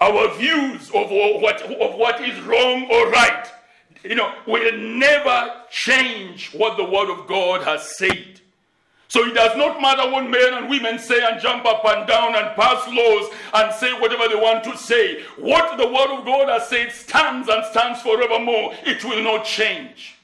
Our 0.00 0.34
views 0.36 0.88
of 0.90 1.10
what, 1.10 1.62
of 1.62 1.94
what 1.96 2.20
is 2.22 2.40
wrong 2.42 2.88
or 2.90 3.10
right, 3.10 3.46
you 4.02 4.14
know, 4.14 4.32
will 4.46 4.72
never 4.76 5.52
change 5.70 6.54
what 6.54 6.76
the 6.76 6.84
Word 6.84 7.10
of 7.10 7.26
God 7.26 7.62
has 7.64 7.96
said. 7.96 8.40
So 9.08 9.24
it 9.24 9.34
does 9.34 9.56
not 9.56 9.82
matter 9.82 10.08
what 10.08 10.30
men 10.30 10.54
and 10.54 10.70
women 10.70 10.98
say 10.98 11.20
and 11.20 11.40
jump 11.40 11.66
up 11.66 11.84
and 11.84 12.06
down 12.06 12.36
and 12.36 12.54
pass 12.54 12.86
laws 12.88 13.28
and 13.54 13.74
say 13.74 13.92
whatever 14.00 14.28
they 14.28 14.40
want 14.40 14.62
to 14.64 14.76
say. 14.78 15.22
What 15.36 15.76
the 15.76 15.86
Word 15.88 16.16
of 16.16 16.24
God 16.24 16.48
has 16.48 16.68
said 16.68 16.92
stands 16.92 17.48
and 17.48 17.64
stands 17.66 18.00
forevermore. 18.02 18.72
It 18.84 19.04
will 19.04 19.22
not 19.22 19.44
change. 19.44 20.19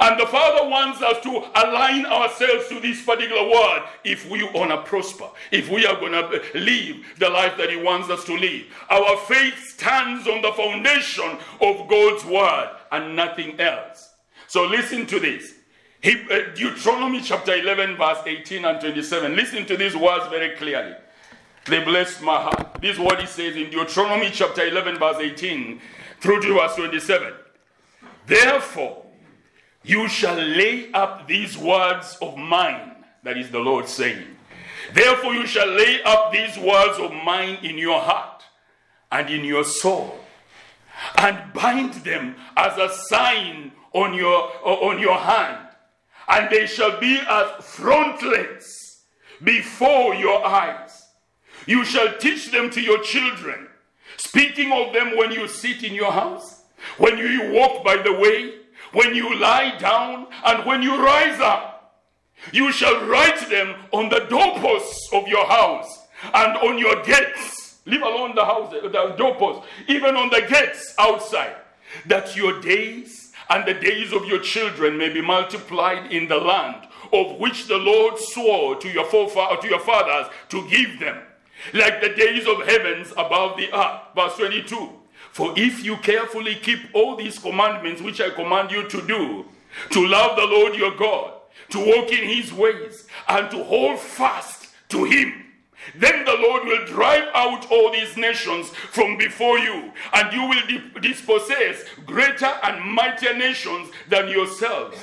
And 0.00 0.18
the 0.18 0.26
Father 0.26 0.68
wants 0.68 1.02
us 1.02 1.22
to 1.22 1.30
align 1.54 2.06
ourselves 2.06 2.68
to 2.68 2.80
this 2.80 3.04
particular 3.04 3.42
word 3.42 3.82
if 4.04 4.28
we 4.30 4.42
want 4.42 4.70
to 4.70 4.82
prosper, 4.82 5.28
if 5.50 5.68
we 5.68 5.86
are 5.86 5.98
going 6.00 6.12
to 6.12 6.42
live 6.54 6.96
the 7.18 7.28
life 7.28 7.56
that 7.58 7.70
He 7.70 7.76
wants 7.76 8.08
us 8.08 8.24
to 8.24 8.36
live. 8.36 8.64
Our 8.88 9.16
faith 9.18 9.58
stands 9.68 10.26
on 10.26 10.42
the 10.42 10.52
foundation 10.52 11.38
of 11.60 11.88
God's 11.88 12.24
word 12.24 12.70
and 12.90 13.14
nothing 13.14 13.60
else. 13.60 14.10
So 14.48 14.64
listen 14.64 15.06
to 15.06 15.20
this. 15.20 15.54
Uh, 16.04 16.52
Deuteronomy 16.54 17.20
chapter 17.20 17.54
11, 17.54 17.96
verse 17.96 18.18
18 18.26 18.64
and 18.64 18.80
27. 18.80 19.36
Listen 19.36 19.64
to 19.66 19.76
these 19.76 19.94
words 19.94 20.26
very 20.28 20.56
clearly. 20.56 20.94
They 21.66 21.84
bless 21.84 22.20
my 22.20 22.42
heart. 22.42 22.80
This 22.80 22.94
is 22.96 22.98
what 22.98 23.20
he 23.20 23.26
says 23.26 23.54
in 23.54 23.70
Deuteronomy 23.70 24.30
chapter 24.32 24.66
11, 24.66 24.98
verse 24.98 25.18
18 25.18 25.80
through 26.20 26.40
to 26.42 26.54
verse 26.54 26.74
27. 26.74 27.32
Therefore, 28.26 29.01
you 29.84 30.08
shall 30.08 30.36
lay 30.36 30.90
up 30.92 31.26
these 31.26 31.58
words 31.58 32.16
of 32.22 32.36
mine, 32.36 33.04
that 33.22 33.36
is 33.36 33.50
the 33.50 33.58
Lord 33.58 33.88
saying. 33.88 34.36
Therefore, 34.94 35.34
you 35.34 35.46
shall 35.46 35.68
lay 35.68 36.02
up 36.04 36.32
these 36.32 36.56
words 36.58 36.98
of 36.98 37.12
mine 37.12 37.58
in 37.62 37.78
your 37.78 38.00
heart 38.00 38.42
and 39.10 39.28
in 39.28 39.44
your 39.44 39.64
soul, 39.64 40.18
and 41.16 41.52
bind 41.52 41.94
them 41.94 42.36
as 42.56 42.76
a 42.78 42.94
sign 43.08 43.72
on 43.92 44.14
your, 44.14 44.50
on 44.64 44.98
your 44.98 45.18
hand, 45.18 45.68
and 46.28 46.50
they 46.50 46.66
shall 46.66 46.98
be 46.98 47.20
as 47.28 47.64
frontlets 47.64 49.02
before 49.42 50.14
your 50.14 50.44
eyes. 50.46 51.08
You 51.66 51.84
shall 51.84 52.16
teach 52.18 52.50
them 52.50 52.70
to 52.70 52.80
your 52.80 53.02
children, 53.02 53.68
speaking 54.16 54.72
of 54.72 54.92
them 54.92 55.16
when 55.16 55.30
you 55.32 55.46
sit 55.48 55.82
in 55.82 55.94
your 55.94 56.12
house, 56.12 56.62
when 56.98 57.18
you 57.18 57.52
walk 57.52 57.84
by 57.84 57.96
the 57.96 58.12
way 58.12 58.61
when 58.92 59.14
you 59.14 59.38
lie 59.38 59.76
down 59.78 60.26
and 60.44 60.64
when 60.66 60.82
you 60.82 61.02
rise 61.02 61.40
up. 61.40 62.00
You 62.52 62.72
shall 62.72 63.06
write 63.06 63.48
them 63.48 63.74
on 63.92 64.08
the 64.08 64.26
doorposts 64.28 65.08
of 65.12 65.28
your 65.28 65.46
house 65.46 66.06
and 66.34 66.56
on 66.58 66.78
your 66.78 67.02
gates. 67.02 67.78
Leave 67.86 68.02
alone 68.02 68.34
the 68.34 68.44
house, 68.44 68.72
the 68.72 69.14
doorposts, 69.16 69.66
even 69.88 70.16
on 70.16 70.30
the 70.30 70.42
gates 70.48 70.94
outside, 70.98 71.56
that 72.06 72.36
your 72.36 72.60
days 72.60 73.32
and 73.50 73.66
the 73.66 73.74
days 73.74 74.12
of 74.12 74.24
your 74.26 74.40
children 74.40 74.96
may 74.96 75.12
be 75.12 75.20
multiplied 75.20 76.12
in 76.12 76.28
the 76.28 76.38
land 76.38 76.88
of 77.12 77.38
which 77.38 77.66
the 77.66 77.76
Lord 77.76 78.18
swore 78.18 78.76
to 78.76 78.88
your 78.88 79.04
forefathers, 79.04 79.58
to 79.62 79.68
your 79.68 79.80
fathers 79.80 80.32
to 80.48 80.68
give 80.68 80.98
them, 80.98 81.18
like 81.74 82.00
the 82.00 82.08
days 82.10 82.46
of 82.46 82.66
heavens 82.66 83.12
above 83.12 83.56
the 83.56 83.72
earth. 83.76 84.00
Verse 84.14 84.36
22. 84.36 85.01
For 85.32 85.54
if 85.56 85.82
you 85.82 85.96
carefully 85.96 86.56
keep 86.56 86.80
all 86.92 87.16
these 87.16 87.38
commandments 87.38 88.02
which 88.02 88.20
I 88.20 88.30
command 88.30 88.70
you 88.70 88.86
to 88.88 89.06
do, 89.06 89.46
to 89.90 90.06
love 90.06 90.36
the 90.36 90.46
Lord 90.46 90.74
your 90.74 90.94
God, 90.94 91.32
to 91.70 91.78
walk 91.78 92.12
in 92.12 92.28
his 92.28 92.52
ways, 92.52 93.06
and 93.26 93.50
to 93.50 93.64
hold 93.64 93.98
fast 93.98 94.68
to 94.90 95.04
him, 95.04 95.46
then 95.96 96.26
the 96.26 96.36
Lord 96.36 96.64
will 96.64 96.84
drive 96.84 97.28
out 97.34 97.70
all 97.72 97.90
these 97.90 98.16
nations 98.18 98.68
from 98.68 99.16
before 99.16 99.58
you, 99.58 99.92
and 100.12 100.32
you 100.34 100.46
will 100.46 101.00
dispossess 101.00 101.84
greater 102.04 102.52
and 102.62 102.84
mightier 102.84 103.34
nations 103.34 103.90
than 104.10 104.28
yourselves. 104.28 104.98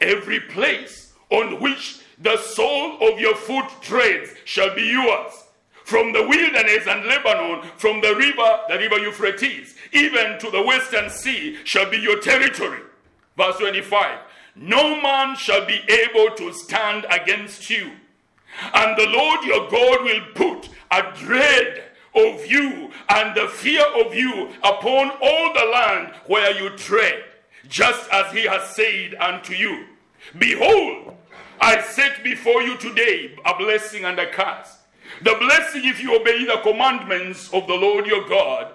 Every 0.00 0.40
place 0.40 1.12
on 1.30 1.60
which 1.60 2.00
the 2.18 2.38
sole 2.38 2.96
of 3.06 3.20
your 3.20 3.36
foot 3.36 3.66
treads 3.82 4.30
shall 4.46 4.74
be 4.74 4.86
yours 4.86 5.43
from 5.84 6.12
the 6.12 6.26
wilderness 6.26 6.86
and 6.86 7.04
Lebanon, 7.06 7.62
from 7.76 8.00
the 8.00 8.14
river, 8.16 8.58
the 8.68 8.78
river 8.78 8.98
Euphrates, 8.98 9.76
even 9.92 10.38
to 10.38 10.50
the 10.50 10.62
western 10.62 11.10
sea, 11.10 11.58
shall 11.64 11.88
be 11.88 11.98
your 11.98 12.20
territory. 12.20 12.80
Verse 13.36 13.56
25 13.58 14.18
No 14.56 15.00
man 15.00 15.36
shall 15.36 15.66
be 15.66 15.80
able 15.88 16.34
to 16.36 16.52
stand 16.52 17.06
against 17.10 17.68
you, 17.68 17.92
and 18.72 18.96
the 18.96 19.06
Lord 19.08 19.44
your 19.44 19.68
God 19.68 20.04
will 20.04 20.22
put 20.34 20.70
a 20.90 21.12
dread 21.16 21.84
of 22.14 22.46
you 22.46 22.90
and 23.08 23.36
the 23.36 23.48
fear 23.48 23.84
of 23.96 24.14
you 24.14 24.50
upon 24.62 25.10
all 25.20 25.52
the 25.52 25.70
land 25.72 26.14
where 26.26 26.56
you 26.56 26.70
tread, 26.76 27.24
just 27.68 28.08
as 28.10 28.32
he 28.32 28.46
has 28.46 28.74
said 28.74 29.14
unto 29.16 29.52
you. 29.52 29.86
Behold, 30.38 31.14
I 31.60 31.82
set 31.82 32.22
before 32.24 32.62
you 32.62 32.76
today 32.78 33.36
a 33.44 33.56
blessing 33.56 34.04
and 34.04 34.18
a 34.18 34.30
curse. 34.30 34.78
The 35.22 35.34
blessing 35.38 35.84
if 35.84 36.02
you 36.02 36.16
obey 36.16 36.44
the 36.44 36.58
commandments 36.62 37.52
of 37.52 37.66
the 37.66 37.74
Lord 37.74 38.06
your 38.06 38.28
God, 38.28 38.72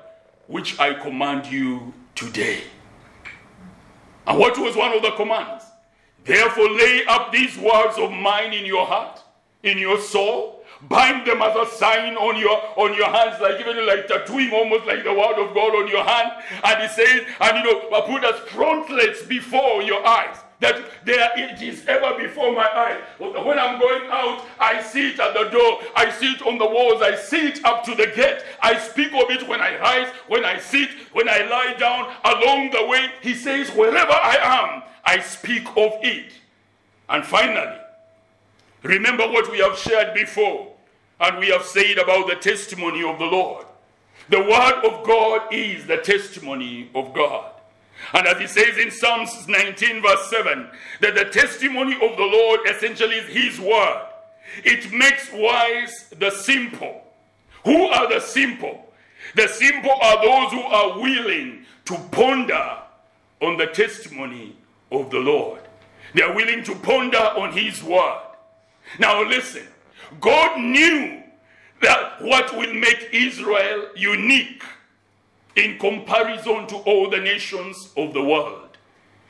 which 0.47 0.79
I 0.79 0.93
command 0.93 1.45
you 1.45 1.93
today. 2.15 2.63
And 4.25 4.37
what 4.39 4.57
was 4.57 4.75
one 4.75 4.93
of 4.93 5.01
the 5.01 5.11
commands? 5.11 5.65
Therefore, 6.23 6.69
lay 6.69 7.03
up 7.07 7.31
these 7.31 7.57
words 7.57 7.97
of 7.97 8.11
mine 8.11 8.53
in 8.53 8.65
your 8.65 8.85
heart, 8.85 9.21
in 9.63 9.77
your 9.77 9.99
soul, 9.99 10.63
bind 10.83 11.25
them 11.27 11.41
as 11.41 11.55
a 11.55 11.65
sign 11.75 12.15
on 12.15 12.37
your 12.37 12.61
on 12.75 12.93
your 12.95 13.09
hands, 13.09 13.41
like 13.41 13.59
even 13.59 13.85
like 13.85 14.07
tattooing, 14.07 14.51
almost 14.51 14.85
like 14.85 15.03
the 15.03 15.13
word 15.13 15.43
of 15.43 15.53
God 15.53 15.75
on 15.75 15.87
your 15.87 16.03
hand. 16.03 16.31
And 16.63 16.81
he 16.81 16.87
says, 16.87 17.25
and 17.41 17.57
you 17.57 17.63
know, 17.63 18.01
put 18.01 18.23
as 18.23 18.39
frontlets 18.51 19.23
before 19.23 19.81
your 19.81 20.05
eyes 20.05 20.37
that 20.59 21.05
there 21.05 21.29
it 21.37 21.61
is 21.61 21.85
ever 21.87 22.17
before 22.17 22.53
my 22.53 22.67
eyes. 22.67 23.01
When 23.17 23.57
I'm 23.57 23.79
going 23.79 24.09
out, 24.11 24.45
I 24.59 24.81
see 24.81 25.11
it 25.11 25.19
at 25.19 25.33
the 25.33 25.45
door, 25.49 25.79
I 25.95 26.11
see 26.11 26.33
it 26.33 26.41
on 26.41 26.57
the 26.57 26.65
walls, 26.65 27.01
I 27.01 27.15
see 27.15 27.47
it 27.47 27.63
up 27.63 27.83
to 27.85 27.95
the 27.95 28.07
gate. 28.07 28.43
I 28.61 28.77
speak 28.77 29.13
of 29.13 29.29
it 29.29 29.47
when 29.47 29.61
I 29.61 29.79
rise, 29.79 30.09
when 30.27 30.43
I 30.43 30.59
sit, 30.59 30.89
when 31.13 31.29
I 31.29 31.43
lie 31.43 31.75
down, 31.79 32.13
along 32.25 32.71
the 32.71 32.85
way. 32.87 33.09
He 33.21 33.33
says, 33.33 33.69
wherever 33.69 34.11
I 34.11 34.37
am, 34.41 34.83
I 35.05 35.19
speak 35.21 35.65
of 35.77 35.93
it. 36.01 36.33
And 37.07 37.25
finally, 37.25 37.79
remember 38.83 39.27
what 39.27 39.49
we 39.49 39.59
have 39.59 39.77
shared 39.77 40.13
before, 40.13 40.73
and 41.21 41.39
we 41.39 41.49
have 41.49 41.63
said 41.63 41.97
about 41.97 42.27
the 42.27 42.35
testimony 42.35 43.03
of 43.03 43.17
the 43.17 43.25
Lord. 43.25 43.65
The 44.27 44.41
word 44.41 44.83
of 44.85 45.05
God 45.05 45.53
is 45.53 45.87
the 45.87 45.97
testimony 45.97 46.89
of 46.93 47.13
God. 47.13 47.53
And 48.13 48.27
as 48.27 48.39
he 48.39 48.47
says 48.47 48.77
in 48.77 48.91
Psalms 48.91 49.47
19, 49.47 50.01
verse 50.01 50.29
7, 50.29 50.69
that 51.01 51.15
the 51.15 51.25
testimony 51.25 51.93
of 51.95 52.17
the 52.17 52.23
Lord 52.23 52.61
essentially 52.67 53.15
is 53.15 53.29
his 53.29 53.59
word. 53.59 54.05
It 54.63 54.91
makes 54.91 55.29
wise 55.31 56.09
the 56.17 56.31
simple. 56.31 57.03
Who 57.65 57.85
are 57.87 58.09
the 58.09 58.19
simple? 58.19 58.91
The 59.35 59.47
simple 59.47 59.91
are 59.91 60.23
those 60.23 60.51
who 60.51 60.61
are 60.61 60.99
willing 60.99 61.65
to 61.85 61.95
ponder 62.11 62.77
on 63.41 63.57
the 63.57 63.67
testimony 63.67 64.55
of 64.91 65.11
the 65.11 65.19
Lord. 65.19 65.61
They 66.13 66.23
are 66.23 66.33
willing 66.33 66.63
to 66.63 66.75
ponder 66.75 67.17
on 67.17 67.51
his 67.51 67.83
word. 67.83 68.21
Now 68.97 69.23
listen, 69.23 69.67
God 70.19 70.59
knew 70.59 71.21
that 71.81 72.21
what 72.21 72.55
will 72.57 72.73
make 72.73 73.09
Israel 73.13 73.89
unique 73.95 74.63
in 75.55 75.77
comparison 75.79 76.67
to 76.67 76.75
all 76.77 77.09
the 77.09 77.19
nations 77.19 77.89
of 77.97 78.13
the 78.13 78.23
world. 78.23 78.77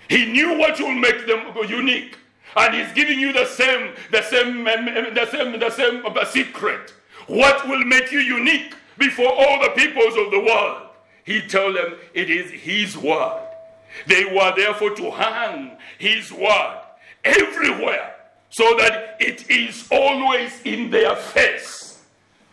He 0.10 0.26
knew 0.26 0.58
what 0.58 0.80
will 0.80 0.96
make 0.96 1.28
them 1.28 1.56
unique. 1.68 2.18
And 2.56 2.74
he's 2.74 2.92
giving 2.94 3.20
you 3.20 3.32
the 3.32 3.46
same, 3.46 3.94
the 4.12 4.24
same, 4.24 4.68
um, 4.68 4.88
um, 4.88 5.14
the 5.14 5.28
same, 5.30 5.60
the 5.60 5.70
same 5.70 6.04
uh, 6.06 6.26
secret. 6.26 6.94
What 7.28 7.68
will 7.68 7.84
make 7.86 8.12
you 8.12 8.20
unique 8.20 8.74
before 8.98 9.32
all 9.32 9.62
the 9.62 9.70
peoples 9.70 10.16
of 10.18 10.32
the 10.32 10.40
world? 10.40 10.88
He 11.24 11.42
told 11.42 11.76
them 11.76 11.96
it 12.16 12.30
is 12.30 12.50
his 12.50 12.98
word. 12.98 13.46
They 14.08 14.26
were 14.26 14.52
therefore 14.56 14.96
to 14.96 15.12
hang 15.12 15.78
his 16.00 16.32
word 16.32 16.82
everywhere 17.24 18.16
so 18.50 18.64
that 18.78 19.18
it 19.20 19.50
is 19.52 19.88
always 19.92 20.60
in 20.64 20.90
their 20.90 21.16
face. 21.16 21.79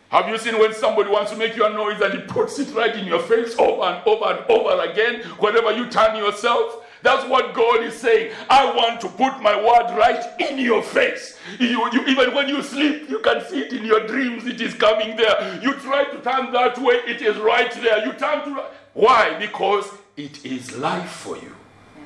Have 0.09 0.29
you 0.29 0.37
seen 0.37 0.57
when 0.57 0.73
somebody 0.73 1.09
wants 1.09 1.31
to 1.31 1.37
make 1.37 1.55
you 1.55 1.65
a 1.65 1.69
noise 1.69 1.99
and 2.01 2.13
he 2.13 2.21
puts 2.21 2.57
it 2.59 2.73
right 2.73 2.95
in 2.95 3.05
your 3.05 3.19
face 3.19 3.55
over 3.59 3.83
and 3.83 4.01
over 4.07 4.25
and 4.25 4.45
over 4.49 4.81
again 4.89 5.21
whenever 5.39 5.73
you 5.73 5.89
turn 5.89 6.15
yourself? 6.15 6.85
That's 7.03 7.27
what 7.29 7.53
God 7.53 7.83
is 7.83 7.93
saying. 7.95 8.33
I 8.49 8.73
want 8.73 8.99
to 9.01 9.07
put 9.09 9.39
my 9.41 9.55
word 9.55 9.95
right 9.97 10.23
in 10.41 10.57
your 10.57 10.81
face. 10.81 11.37
You, 11.59 11.87
you, 11.91 12.05
even 12.07 12.33
when 12.33 12.47
you 12.49 12.63
sleep, 12.63 13.09
you 13.09 13.19
can 13.19 13.45
see 13.45 13.59
it 13.61 13.73
in 13.73 13.85
your 13.85 14.07
dreams. 14.07 14.45
It 14.45 14.59
is 14.61 14.73
coming 14.73 15.15
there. 15.15 15.59
You 15.61 15.73
try 15.73 16.05
to 16.05 16.19
turn 16.21 16.51
that 16.53 16.77
way, 16.79 16.95
it 17.05 17.21
is 17.21 17.37
right 17.37 17.71
there. 17.73 18.05
You 18.05 18.13
turn 18.13 18.45
to 18.45 18.63
why? 18.93 19.37
Because 19.37 19.89
it 20.15 20.43
is 20.43 20.75
life 20.77 21.11
for 21.11 21.35
you. 21.37 21.55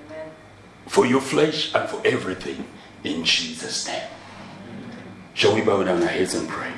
Amen. 0.07 0.29
for 0.87 1.05
your 1.05 1.21
flesh 1.21 1.73
and 1.73 1.87
for 1.89 2.01
everything 2.05 2.65
in 3.03 3.23
Jesus' 3.23 3.87
name. 3.87 4.03
Shall 5.33 5.55
we 5.55 5.61
bow 5.61 5.83
down 5.83 6.01
our 6.01 6.09
heads 6.09 6.33
and 6.33 6.49
pray? 6.49 6.73